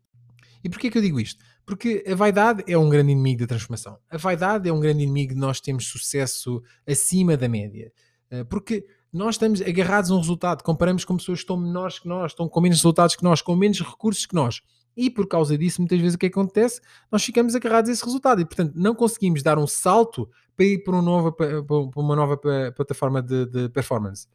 E 0.64 0.70
porquê 0.70 0.90
que 0.90 0.98
eu 0.98 1.02
digo 1.02 1.20
isto? 1.20 1.44
Porque 1.66 2.04
a 2.08 2.16
vaidade 2.16 2.64
é 2.68 2.78
um 2.78 2.90
grande 2.90 3.12
inimigo 3.12 3.42
da 3.42 3.48
transformação. 3.48 3.98
A 4.10 4.18
vaidade 4.18 4.68
é 4.68 4.74
um 4.74 4.80
grande 4.80 5.04
inimigo 5.04 5.34
de 5.34 5.40
nós 5.40 5.62
termos 5.62 5.88
sucesso 5.88 6.62
acima 6.88 7.38
da 7.38 7.48
média. 7.48 7.92
Eh, 8.30 8.44
porque 8.44 8.86
nós 9.12 9.36
estamos 9.36 9.62
agarrados 9.62 10.12
a 10.12 10.16
um 10.16 10.20
resultado, 10.20 10.64
comparamos 10.64 11.04
com 11.04 11.18
pessoas 11.18 11.40
que 11.40 11.44
estão 11.44 11.58
menores 11.58 12.00
que 12.00 12.08
nós, 12.08 12.32
estão 12.32 12.48
com 12.48 12.62
menos 12.62 12.78
resultados 12.78 13.16
que 13.16 13.24
nós, 13.24 13.42
com 13.42 13.56
menos 13.56 13.80
recursos 13.82 14.26
que 14.26 14.36
nós. 14.36 14.62
E 14.96 15.10
por 15.10 15.28
causa 15.28 15.58
disso, 15.58 15.82
muitas 15.82 16.00
vezes 16.00 16.16
o 16.16 16.18
que 16.18 16.26
acontece? 16.26 16.82
Nós 17.12 17.24
ficamos 17.24 17.56
agarrados 17.56 17.90
a 17.90 17.94
esse 17.94 18.04
resultado 18.04 18.42
e, 18.42 18.46
portanto, 18.46 18.74
não 18.76 18.94
conseguimos 18.94 19.42
dar 19.42 19.58
um 19.58 19.66
salto 19.66 20.30
para 20.56 20.66
ir 20.66 20.84
para, 20.84 20.96
um 20.96 21.02
novo, 21.02 21.32
para 21.32 21.62
uma 21.96 22.16
nova 22.16 22.38
plataforma 22.38 23.22
de, 23.22 23.46
de 23.46 23.70
performance. 23.70 24.28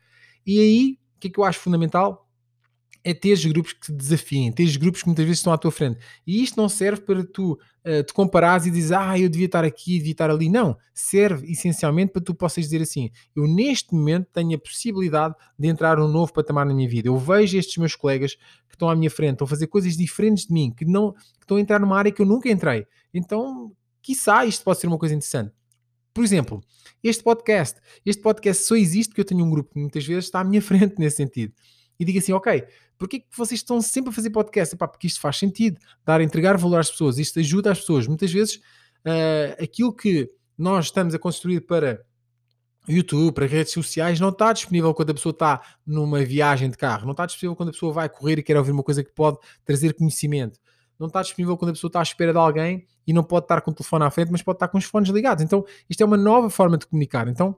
E 0.46 0.58
aí, 0.58 0.98
o 1.16 1.20
que 1.20 1.28
é 1.28 1.30
que 1.30 1.38
eu 1.38 1.44
acho 1.44 1.60
fundamental? 1.60 2.23
É 3.04 3.12
ter 3.12 3.38
grupos 3.48 3.74
que 3.74 3.80
te 3.80 3.92
desafiem, 3.92 4.50
ter 4.50 4.78
grupos 4.78 5.02
que 5.02 5.08
muitas 5.08 5.26
vezes 5.26 5.38
estão 5.40 5.52
à 5.52 5.58
tua 5.58 5.70
frente. 5.70 5.98
E 6.26 6.42
isto 6.42 6.56
não 6.56 6.70
serve 6.70 7.02
para 7.02 7.22
tu 7.22 7.52
uh, 7.52 8.02
te 8.02 8.14
comparares 8.14 8.64
e 8.64 8.70
dizer, 8.70 8.94
ah, 8.94 9.18
eu 9.18 9.28
devia 9.28 9.44
estar 9.44 9.62
aqui, 9.62 9.98
devia 9.98 10.12
estar 10.12 10.30
ali. 10.30 10.48
Não. 10.48 10.74
Serve 10.94 11.52
essencialmente 11.52 12.12
para 12.12 12.22
tu 12.22 12.34
possas 12.34 12.64
dizer 12.64 12.80
assim: 12.80 13.10
eu 13.36 13.46
neste 13.46 13.94
momento 13.94 14.28
tenho 14.32 14.56
a 14.56 14.58
possibilidade 14.58 15.34
de 15.58 15.68
entrar 15.68 15.98
num 15.98 16.08
novo 16.08 16.32
patamar 16.32 16.64
na 16.64 16.72
minha 16.72 16.88
vida. 16.88 17.08
Eu 17.08 17.18
vejo 17.18 17.58
estes 17.58 17.76
meus 17.76 17.94
colegas 17.94 18.36
que 18.68 18.74
estão 18.74 18.88
à 18.88 18.96
minha 18.96 19.10
frente, 19.10 19.34
estão 19.34 19.44
a 19.44 19.48
fazer 19.48 19.66
coisas 19.66 19.96
diferentes 19.96 20.46
de 20.46 20.52
mim, 20.54 20.72
que, 20.74 20.86
não, 20.86 21.12
que 21.12 21.42
estão 21.42 21.58
a 21.58 21.60
entrar 21.60 21.78
numa 21.78 21.98
área 21.98 22.10
que 22.10 22.22
eu 22.22 22.26
nunca 22.26 22.48
entrei. 22.48 22.86
Então, 23.12 23.70
quiçá 24.00 24.46
isto 24.46 24.64
pode 24.64 24.80
ser 24.80 24.86
uma 24.86 24.98
coisa 24.98 25.14
interessante. 25.14 25.52
Por 26.14 26.24
exemplo, 26.24 26.62
este 27.02 27.22
podcast. 27.22 27.80
Este 28.06 28.22
podcast 28.22 28.64
só 28.64 28.76
existe 28.76 29.10
porque 29.10 29.20
eu 29.20 29.26
tenho 29.26 29.44
um 29.44 29.50
grupo 29.50 29.74
que 29.74 29.80
muitas 29.80 30.06
vezes 30.06 30.24
está 30.24 30.40
à 30.40 30.44
minha 30.44 30.62
frente 30.62 30.94
nesse 30.96 31.16
sentido. 31.16 31.52
E 31.98 32.04
digo 32.04 32.18
assim, 32.18 32.32
ok, 32.32 32.64
Porquê 32.98 33.20
que 33.20 33.26
vocês 33.36 33.60
estão 33.60 33.80
sempre 33.80 34.10
a 34.10 34.12
fazer 34.12 34.30
podcast? 34.30 34.74
Epá, 34.74 34.86
porque 34.86 35.06
isto 35.06 35.20
faz 35.20 35.36
sentido, 35.36 35.78
dar, 36.04 36.20
entregar 36.20 36.56
valor 36.56 36.78
às 36.78 36.90
pessoas, 36.90 37.18
isto 37.18 37.38
ajuda 37.40 37.72
as 37.72 37.80
pessoas. 37.80 38.06
Muitas 38.06 38.32
vezes 38.32 38.56
uh, 38.56 39.62
aquilo 39.62 39.92
que 39.92 40.30
nós 40.56 40.86
estamos 40.86 41.14
a 41.14 41.18
construir 41.18 41.62
para 41.62 42.04
YouTube, 42.88 43.34
para 43.34 43.46
redes 43.46 43.72
sociais, 43.72 44.20
não 44.20 44.28
está 44.28 44.52
disponível 44.52 44.94
quando 44.94 45.10
a 45.10 45.14
pessoa 45.14 45.32
está 45.32 45.60
numa 45.86 46.24
viagem 46.24 46.70
de 46.70 46.76
carro, 46.76 47.04
não 47.04 47.12
está 47.12 47.26
disponível 47.26 47.56
quando 47.56 47.70
a 47.70 47.72
pessoa 47.72 47.92
vai 47.92 48.08
correr 48.08 48.38
e 48.38 48.42
quer 48.42 48.56
ouvir 48.56 48.72
uma 48.72 48.82
coisa 48.82 49.02
que 49.02 49.10
pode 49.10 49.38
trazer 49.64 49.94
conhecimento, 49.94 50.60
não 50.98 51.06
está 51.08 51.22
disponível 51.22 51.56
quando 51.56 51.70
a 51.70 51.72
pessoa 51.72 51.88
está 51.88 52.00
à 52.00 52.02
espera 52.02 52.30
de 52.30 52.38
alguém 52.38 52.86
e 53.06 53.12
não 53.12 53.24
pode 53.24 53.46
estar 53.46 53.62
com 53.62 53.70
o 53.70 53.74
telefone 53.74 54.04
à 54.04 54.10
frente, 54.10 54.30
mas 54.30 54.42
pode 54.42 54.56
estar 54.56 54.68
com 54.68 54.78
os 54.78 54.84
fones 54.84 55.08
ligados. 55.08 55.42
Então, 55.42 55.64
isto 55.88 56.02
é 56.02 56.06
uma 56.06 56.16
nova 56.16 56.48
forma 56.50 56.78
de 56.78 56.86
comunicar. 56.86 57.26
Então, 57.26 57.56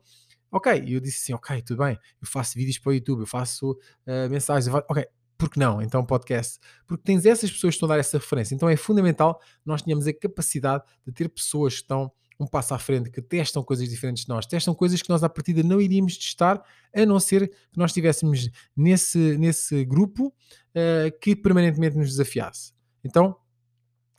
ok, 0.51 0.85
eu 0.87 1.01
disse 1.01 1.23
assim, 1.23 1.33
ok, 1.35 1.63
tudo 1.63 1.85
bem, 1.85 1.99
eu 2.21 2.27
faço 2.27 2.55
vídeos 2.55 2.79
para 2.79 2.91
o 2.91 2.95
YouTube, 2.95 3.21
eu 3.21 3.27
faço 3.27 3.73
uh, 3.73 4.31
mensagens, 4.31 4.67
eu 4.67 4.73
faço, 4.73 4.87
ok, 4.89 5.07
porque 5.39 5.61
não? 5.61 5.83
Então, 5.83 6.05
podcast. 6.05 6.59
Porque 6.87 7.03
tens 7.05 7.27
essas 7.27 7.51
pessoas 7.51 7.73
que 7.73 7.77
estão 7.77 7.87
a 7.89 7.95
dar 7.95 7.99
essa 7.99 8.19
referência. 8.19 8.55
Então, 8.55 8.69
é 8.69 8.77
fundamental 8.77 9.41
nós 9.65 9.83
tenhamos 9.83 10.07
a 10.07 10.13
capacidade 10.13 10.85
de 11.07 11.13
ter 11.13 11.29
pessoas 11.29 11.75
que 11.75 11.83
estão 11.83 12.11
um 12.39 12.47
passo 12.47 12.75
à 12.75 12.79
frente, 12.79 13.11
que 13.11 13.23
testam 13.23 13.63
coisas 13.63 13.89
diferentes 13.89 14.25
de 14.25 14.29
nós, 14.29 14.45
testam 14.47 14.75
coisas 14.75 15.01
que 15.01 15.09
nós 15.09 15.25
à 15.25 15.29
partida 15.29 15.63
não 15.63 15.81
iríamos 15.81 16.19
testar, 16.19 16.63
a 16.95 17.07
não 17.07 17.19
ser 17.19 17.49
que 17.49 17.79
nós 17.79 17.91
estivéssemos 17.91 18.51
nesse, 18.77 19.39
nesse 19.39 19.85
grupo 19.85 20.27
uh, 20.27 21.19
que 21.21 21.35
permanentemente 21.35 21.97
nos 21.97 22.09
desafiasse. 22.09 22.73
Então, 23.03 23.37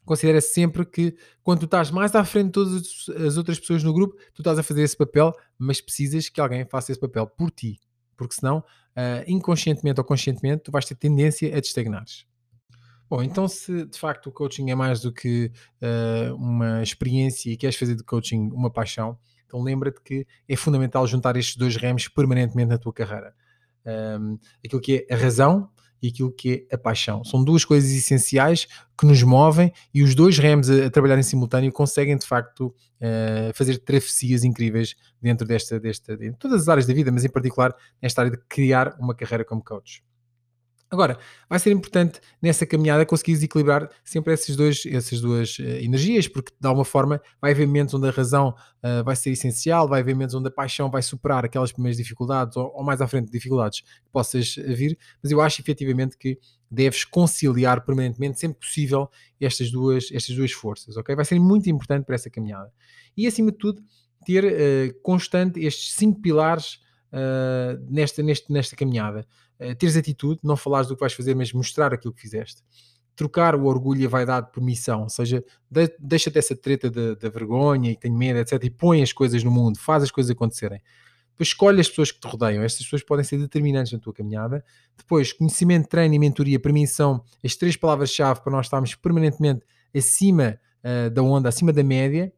considera 0.08 0.42
sempre 0.42 0.86
que 0.86 1.16
quando 1.44 1.60
tu 1.60 1.66
estás 1.66 1.92
mais 1.92 2.16
à 2.16 2.26
frente 2.26 2.48
de 2.48 2.52
todas 2.54 3.10
as 3.24 3.38
outras 3.38 3.60
pessoas 3.60 3.84
no 3.84 3.94
grupo, 3.94 4.16
tu 4.34 4.42
estás 4.42 4.58
a 4.58 4.64
fazer 4.64 4.82
esse 4.82 4.98
papel, 4.98 5.32
mas 5.58 5.80
precisas 5.80 6.30
que 6.30 6.42
alguém 6.42 6.66
faça 6.66 6.92
esse 6.92 7.00
papel 7.00 7.28
por 7.28 7.52
ti 7.52 7.80
porque 8.18 8.34
senão, 8.34 8.58
uh, 8.58 9.24
inconscientemente 9.28 10.02
ou 10.02 10.04
conscientemente, 10.04 10.64
tu 10.64 10.72
vais 10.72 10.84
ter 10.84 10.96
tendência 10.96 11.56
a 11.56 11.62
te 11.62 11.66
estagnares. 11.66 12.26
Bom, 13.10 13.24
então 13.24 13.48
se 13.48 13.86
de 13.86 13.98
facto 13.98 14.28
o 14.28 14.32
coaching 14.32 14.70
é 14.70 14.76
mais 14.76 15.00
do 15.00 15.14
que 15.14 15.50
uh, 15.82 16.36
uma 16.36 16.84
experiência 16.84 17.50
e 17.50 17.56
queres 17.56 17.78
fazer 17.78 17.96
de 17.96 18.04
coaching 18.04 18.50
uma 18.52 18.70
paixão, 18.70 19.18
então 19.46 19.62
lembra-te 19.62 20.02
que 20.02 20.28
é 20.50 20.56
fundamental 20.58 21.08
juntar 21.08 21.38
estes 21.38 21.56
dois 21.56 21.78
remos 21.78 22.10
permanentemente 22.10 22.70
na 22.70 22.78
tua 22.78 22.92
carreira. 22.92 23.34
Um, 24.20 24.38
aquilo 24.66 24.82
que 24.82 25.08
é 25.10 25.14
a 25.14 25.18
razão 25.18 25.70
e 26.02 26.10
aquilo 26.10 26.32
que 26.32 26.68
é 26.70 26.76
a 26.76 26.78
paixão. 26.78 27.24
São 27.24 27.44
duas 27.44 27.66
coisas 27.66 27.92
essenciais 27.92 28.68
que 28.98 29.06
nos 29.06 29.22
movem 29.24 29.72
e 29.94 30.04
os 30.04 30.16
dois 30.16 30.38
remos 30.38 30.70
a, 30.70 30.86
a 30.86 30.90
trabalhar 30.90 31.18
em 31.18 31.24
simultâneo 31.24 31.72
conseguem 31.72 32.18
de 32.18 32.26
facto 32.26 32.68
uh, 32.68 33.54
fazer 33.54 33.78
travessias 33.80 34.44
incríveis 34.44 34.96
dentro 35.22 35.48
desta, 35.48 35.80
desta, 35.80 36.18
de 36.18 36.32
todas 36.34 36.64
as 36.64 36.70
áreas 36.70 36.86
da 36.86 36.94
vida, 36.94 37.12
mas 37.12 37.26
em 37.26 37.30
particular 37.30 37.76
nesta 38.02 38.22
área 38.22 38.32
de 38.32 38.40
criar 38.48 38.96
uma 39.00 39.14
carreira 39.14 39.46
como 39.46 39.64
coach. 39.64 40.04
Agora, 40.90 41.20
vai 41.50 41.60
ser 41.60 41.72
importante 41.72 42.22
nessa 42.42 42.66
caminhada 42.66 43.06
conseguires 43.06 43.44
equilibrar 43.44 43.90
sempre 44.06 44.34
esses 44.34 44.56
dois, 44.56 44.86
essas 44.86 45.20
duas 45.20 45.60
uh, 45.60 45.64
energias, 45.64 46.30
porque 46.30 46.54
de 46.58 46.66
alguma 46.66 46.86
forma 46.86 47.22
vai 47.42 47.52
haver 47.52 47.68
momentos 47.68 47.94
onde 47.94 48.08
a 48.08 48.12
razão 48.12 48.56
uh, 48.84 49.04
vai 49.04 49.16
ser 49.16 49.32
essencial, 49.32 49.88
vai 49.90 50.00
haver 50.00 50.14
momentos 50.14 50.34
onde 50.36 50.48
a 50.48 50.52
paixão 50.52 50.90
vai 50.90 51.02
superar 51.02 51.44
aquelas 51.44 51.74
primeiras 51.74 51.98
dificuldades 51.98 52.56
ou, 52.56 52.72
ou 52.74 52.84
mais 52.84 53.02
à 53.02 53.08
frente 53.08 53.30
dificuldades 53.30 53.82
que 53.82 54.10
possas 54.14 54.56
vir, 54.56 54.98
mas 55.22 55.30
eu 55.30 55.42
acho 55.42 55.62
efetivamente 55.62 56.18
que 56.18 56.40
deves 56.72 57.04
conciliar 57.04 57.84
permanentemente, 57.84 58.40
sempre 58.40 58.60
possível, 58.60 59.10
estas 59.42 59.70
duas, 59.70 60.10
estas 60.12 60.36
duas 60.38 60.54
forças, 60.54 60.96
ok? 60.96 61.14
Vai 61.16 61.26
ser 61.26 61.38
muito 61.38 61.70
importante 61.70 62.06
para 62.06 62.16
essa 62.16 62.30
caminhada. 62.30 62.72
E 63.16 63.28
acima 63.28 63.52
de 63.52 63.58
tudo, 63.58 63.82
ter 64.26 64.46
uh, 64.46 65.02
constante 65.02 65.60
estes 65.60 65.96
cinco 65.96 66.22
pilares 66.22 66.80
nesta, 67.90 68.22
nesta, 68.22 68.54
nesta 68.54 68.76
caminhada 68.76 69.26
uh, 69.60 69.76
teres 69.76 69.96
atitude, 69.98 70.40
não 70.44 70.56
falares 70.56 70.88
do 70.88 70.96
que 70.96 71.00
vais 71.00 71.14
fazer, 71.14 71.36
mas 71.36 71.52
mostrar 71.54 71.94
aquilo 71.94 72.14
que 72.14 72.22
fizeste. 72.22 72.62
Trocar 73.16 73.56
o 73.56 73.66
orgulho 73.66 74.02
e 74.02 74.06
a 74.06 74.10
vaidade 74.10 74.52
por 74.52 74.62
missão, 74.62 75.04
ou 75.04 75.10
seja, 75.10 75.44
de, 75.70 75.92
deixa-te 76.00 76.38
essa 76.38 76.56
treta 76.56 76.90
da 76.90 77.30
vergonha 77.30 77.92
e 77.92 77.96
tenho 77.96 78.16
medo, 78.16 78.40
etc. 78.40 78.64
E 78.64 78.70
põe 78.70 79.02
as 79.02 79.12
coisas 79.12 79.44
no 79.44 79.50
mundo, 79.50 79.80
faz 79.80 80.04
as 80.04 80.12
coisas 80.12 80.30
acontecerem. 80.30 80.82
Depois 81.32 81.50
escolhe 81.50 81.80
as 81.80 81.90
pessoas 81.90 82.12
que 82.12 82.20
te 82.20 82.28
rodeiam, 82.28 82.64
estas 82.64 82.84
pessoas 82.84 83.04
podem 83.04 83.24
ser 83.24 83.38
determinantes 83.38 83.92
na 83.92 84.00
tua 84.00 84.14
caminhada. 84.14 84.64
Depois, 84.96 85.34
conhecimento, 85.34 85.88
treino 85.88 86.14
e 86.14 86.20
mentoria, 86.20 86.60
para 86.60 86.74
mim 86.74 86.86
são 86.86 87.24
as 87.44 87.56
três 87.56 87.76
palavras-chave 87.76 88.42
para 88.42 88.52
nós 88.52 88.68
estarmos 88.68 88.96
permanentemente 88.96 89.66
acima 89.96 90.60
uh, 90.84 91.10
da 91.10 91.22
onda, 91.22 91.50
acima 91.50 91.74
da 91.74 91.84
média 91.84 92.32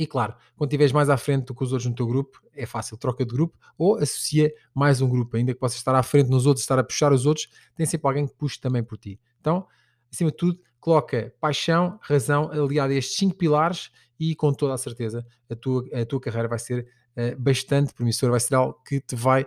e 0.00 0.06
claro, 0.06 0.34
quando 0.56 0.70
estiveres 0.70 0.92
mais 0.92 1.10
à 1.10 1.18
frente 1.18 1.44
do 1.44 1.54
que 1.54 1.62
os 1.62 1.72
outros 1.72 1.86
no 1.86 1.94
teu 1.94 2.06
grupo, 2.06 2.40
é 2.54 2.64
fácil, 2.64 2.96
troca 2.96 3.22
de 3.22 3.34
grupo 3.34 3.58
ou 3.76 3.96
associa 3.98 4.50
mais 4.74 5.02
um 5.02 5.08
grupo, 5.10 5.36
ainda 5.36 5.52
que 5.52 5.60
possas 5.60 5.76
estar 5.76 5.94
à 5.94 6.02
frente 6.02 6.30
nos 6.30 6.46
outros, 6.46 6.62
estar 6.62 6.78
a 6.78 6.82
puxar 6.82 7.12
os 7.12 7.26
outros, 7.26 7.48
tem 7.76 7.84
sempre 7.84 8.08
alguém 8.08 8.26
que 8.26 8.32
puxe 8.32 8.58
também 8.58 8.82
por 8.82 8.96
ti. 8.96 9.20
Então, 9.38 9.66
acima 10.10 10.30
de 10.30 10.38
tudo, 10.38 10.58
coloca 10.80 11.34
paixão, 11.38 11.98
razão, 12.00 12.50
aliado 12.50 12.94
a 12.94 12.96
estes 12.96 13.18
cinco 13.18 13.36
pilares 13.36 13.90
e 14.18 14.34
com 14.34 14.54
toda 14.54 14.72
a 14.72 14.78
certeza 14.78 15.22
a 15.50 15.54
tua, 15.54 15.84
a 15.92 16.06
tua 16.06 16.18
carreira 16.18 16.48
vai 16.48 16.58
ser 16.58 16.86
uh, 17.18 17.38
bastante 17.38 17.92
promissora, 17.92 18.30
vai 18.30 18.40
ser 18.40 18.54
algo 18.54 18.80
que 18.82 19.02
te 19.02 19.14
vai, 19.14 19.46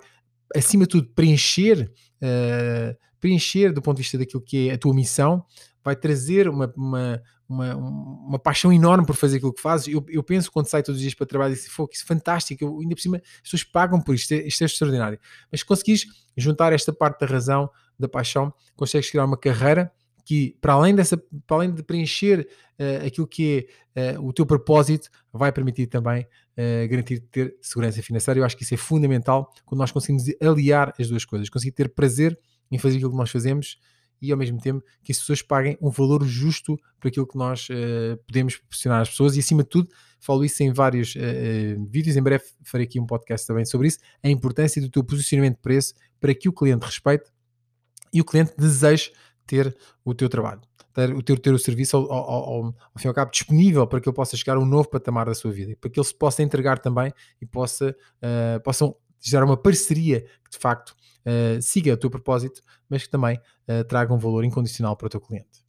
acima 0.56 0.84
de 0.84 0.90
tudo, 0.90 1.10
preencher, 1.16 1.92
uh, 2.22 2.96
preencher 3.20 3.74
do 3.74 3.82
ponto 3.82 3.98
de 3.98 4.04
vista 4.04 4.20
daquilo 4.20 4.44
que 4.44 4.70
é 4.70 4.74
a 4.74 4.78
tua 4.78 4.94
missão, 4.94 5.44
vai 5.84 5.96
trazer 5.96 6.48
uma, 6.48 6.72
uma, 6.78 7.20
uma, 7.54 7.76
uma, 7.76 8.40
paixão 8.40 8.72
enorme 8.74 9.06
por 9.06 9.16
fazer 9.16 9.38
aquilo 9.38 9.54
que 9.54 9.62
fazes. 9.62 9.88
Eu, 9.88 10.04
eu 10.10 10.24
penso 10.24 10.52
quando 10.52 10.68
saio 10.68 10.84
todos 10.84 10.98
os 10.98 11.02
dias 11.02 11.14
para 11.14 11.26
trabalho 11.26 11.54
e 11.54 11.56
disse, 11.56 11.68
isso 11.70 12.04
é 12.04 12.06
fantástico, 12.06 12.64
eu, 12.64 12.80
ainda 12.80 12.96
por 12.96 13.02
cima 13.02 13.18
as 13.18 13.42
pessoas 13.42 13.64
pagam 13.64 14.02
por 14.02 14.16
isto, 14.16 14.34
isto 14.34 14.62
é 14.62 14.66
extraordinário. 14.66 15.20
Mas 15.52 15.62
se 15.62 15.66
conseguires 15.66 16.06
juntar 16.36 16.74
esta 16.74 16.92
parte 16.92 17.20
da 17.20 17.26
razão, 17.26 17.70
da 17.98 18.08
paixão, 18.08 18.54
consegues 18.76 19.10
criar 19.10 19.26
uma 19.26 19.38
carreira 19.38 19.92
que, 20.26 20.58
para 20.62 20.74
além, 20.74 20.96
dessa, 20.96 21.18
para 21.18 21.58
além 21.58 21.74
de 21.74 21.84
preencher 21.84 22.48
uh, 22.80 23.06
aquilo 23.06 23.28
que 23.28 23.68
é 23.96 24.18
uh, 24.18 24.26
o 24.26 24.32
teu 24.34 24.46
propósito, 24.46 25.10
vai 25.32 25.52
permitir 25.52 25.88
também 25.88 26.24
uh, 26.24 26.90
garantir 26.90 27.20
ter 27.32 27.56
segurança 27.62 28.02
financeira. 28.02 28.40
Eu 28.40 28.46
acho 28.46 28.56
que 28.56 28.64
isso 28.64 28.74
é 28.74 28.78
fundamental 28.78 29.52
quando 29.66 29.80
nós 29.80 29.92
conseguimos 29.92 30.24
aliar 30.42 30.94
as 31.00 31.10
duas 31.10 31.26
coisas, 31.26 31.50
conseguir 31.50 31.74
ter 31.74 31.90
prazer 31.90 32.40
em 32.72 32.78
fazer 32.78 32.96
aquilo 32.96 33.12
que 33.12 33.18
nós 33.18 33.30
fazemos 33.30 33.78
e 34.24 34.32
ao 34.32 34.38
mesmo 34.38 34.58
tempo 34.58 34.82
que 35.04 35.12
as 35.12 35.20
pessoas 35.20 35.42
paguem 35.42 35.78
um 35.82 35.90
valor 35.90 36.24
justo 36.24 36.80
por 36.98 37.10
aquilo 37.10 37.28
que 37.28 37.38
nós 37.38 37.68
uh, 37.70 38.18
podemos 38.26 38.56
proporcionar 38.56 39.02
às 39.02 39.10
pessoas. 39.10 39.36
E 39.36 39.40
acima 39.40 39.64
de 39.64 39.70
tudo, 39.70 39.90
falo 40.18 40.46
isso 40.46 40.64
em 40.64 40.72
vários 40.72 41.14
uh, 41.16 41.86
vídeos, 41.90 42.16
em 42.16 42.24
breve 42.24 42.46
farei 42.64 42.88
aqui 42.88 43.02
um 43.02 43.06
podcast 43.06 43.46
também 43.46 43.66
sobre 43.66 43.90
isso, 43.90 44.00
a 44.24 44.30
importância 44.30 44.82
do 44.82 44.90
teu 44.90 45.04
posicionamento 45.04 45.58
de 45.58 45.62
preço 45.62 45.94
para 46.22 46.34
que 46.34 46.48
o 46.48 46.54
cliente 46.54 46.86
respeite 46.86 47.26
e 48.14 48.22
o 48.22 48.24
cliente 48.24 48.54
deseje 48.58 49.12
ter 49.46 49.76
o 50.06 50.14
teu 50.14 50.30
trabalho, 50.30 50.62
ter 50.94 51.14
o 51.14 51.22
teu, 51.22 51.38
ter 51.38 51.54
o 51.54 51.60
serviço 51.60 51.98
ao, 51.98 52.10
ao, 52.10 52.32
ao, 52.32 52.66
ao 52.66 52.74
fim 52.98 53.08
e 53.08 53.10
ao 53.10 53.14
cabo 53.14 53.30
disponível 53.30 53.86
para 53.86 54.00
que 54.00 54.08
ele 54.08 54.16
possa 54.16 54.38
chegar 54.38 54.56
a 54.56 54.60
um 54.62 54.66
novo 54.66 54.90
patamar 54.90 55.26
da 55.26 55.36
sua 55.36 55.52
vida, 55.52 55.76
para 55.82 55.90
que 55.90 56.00
ele 56.00 56.08
se 56.08 56.16
possa 56.16 56.42
entregar 56.42 56.80
também 56.80 57.12
e 57.42 57.46
possa, 57.46 57.94
uh, 58.24 58.64
possam 58.64 58.96
gerar 59.30 59.46
uma 59.46 59.58
parceria 59.58 60.22
que 60.22 60.52
de 60.52 60.58
facto 60.58 60.92
uh, 61.26 61.62
siga 61.62 61.94
o 61.94 61.98
teu 61.98 62.10
propósito, 62.10 62.62
mas 62.90 63.04
que 63.04 63.10
também 63.10 63.38
uh, 63.38 63.84
traga 63.86 64.14
um 64.14 64.18
valor 64.18 64.44
incondicional 64.44 64.96
para 64.96 65.08
o 65.08 65.10
teu 65.10 65.22
cliente. 65.22 65.64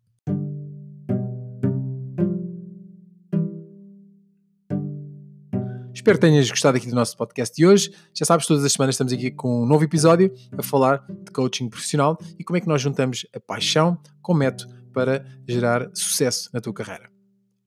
Espero 6.05 6.19
que 6.19 6.27
tenhas 6.27 6.51
gostado 6.51 6.77
aqui 6.77 6.87
do 6.87 6.95
nosso 6.95 7.17
podcast 7.17 7.57
de 7.57 7.67
hoje. 7.67 7.91
Já 8.13 8.27
sabes, 8.27 8.47
todas 8.47 8.63
as 8.63 8.73
semanas 8.73 8.95
estamos 8.95 9.11
aqui 9.11 9.31
com 9.31 9.63
um 9.63 9.67
novo 9.67 9.85
episódio 9.85 10.31
a 10.59 10.63
falar 10.63 11.03
de 11.09 11.31
coaching 11.33 11.71
profissional 11.71 12.19
e 12.39 12.45
como 12.45 12.59
é 12.59 12.61
que 12.61 12.69
nós 12.69 12.83
juntamos 12.83 13.25
a 13.35 13.41
paixão 13.41 13.99
com 14.21 14.33
o 14.33 14.37
método 14.37 14.75
para 14.93 15.25
gerar 15.49 15.89
sucesso 15.95 16.51
na 16.53 16.61
tua 16.61 16.75
carreira. 16.75 17.09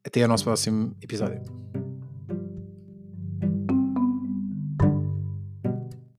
Até 0.06 0.22
ao 0.22 0.30
nosso 0.30 0.44
próximo 0.44 0.96
episódio. 1.02 1.67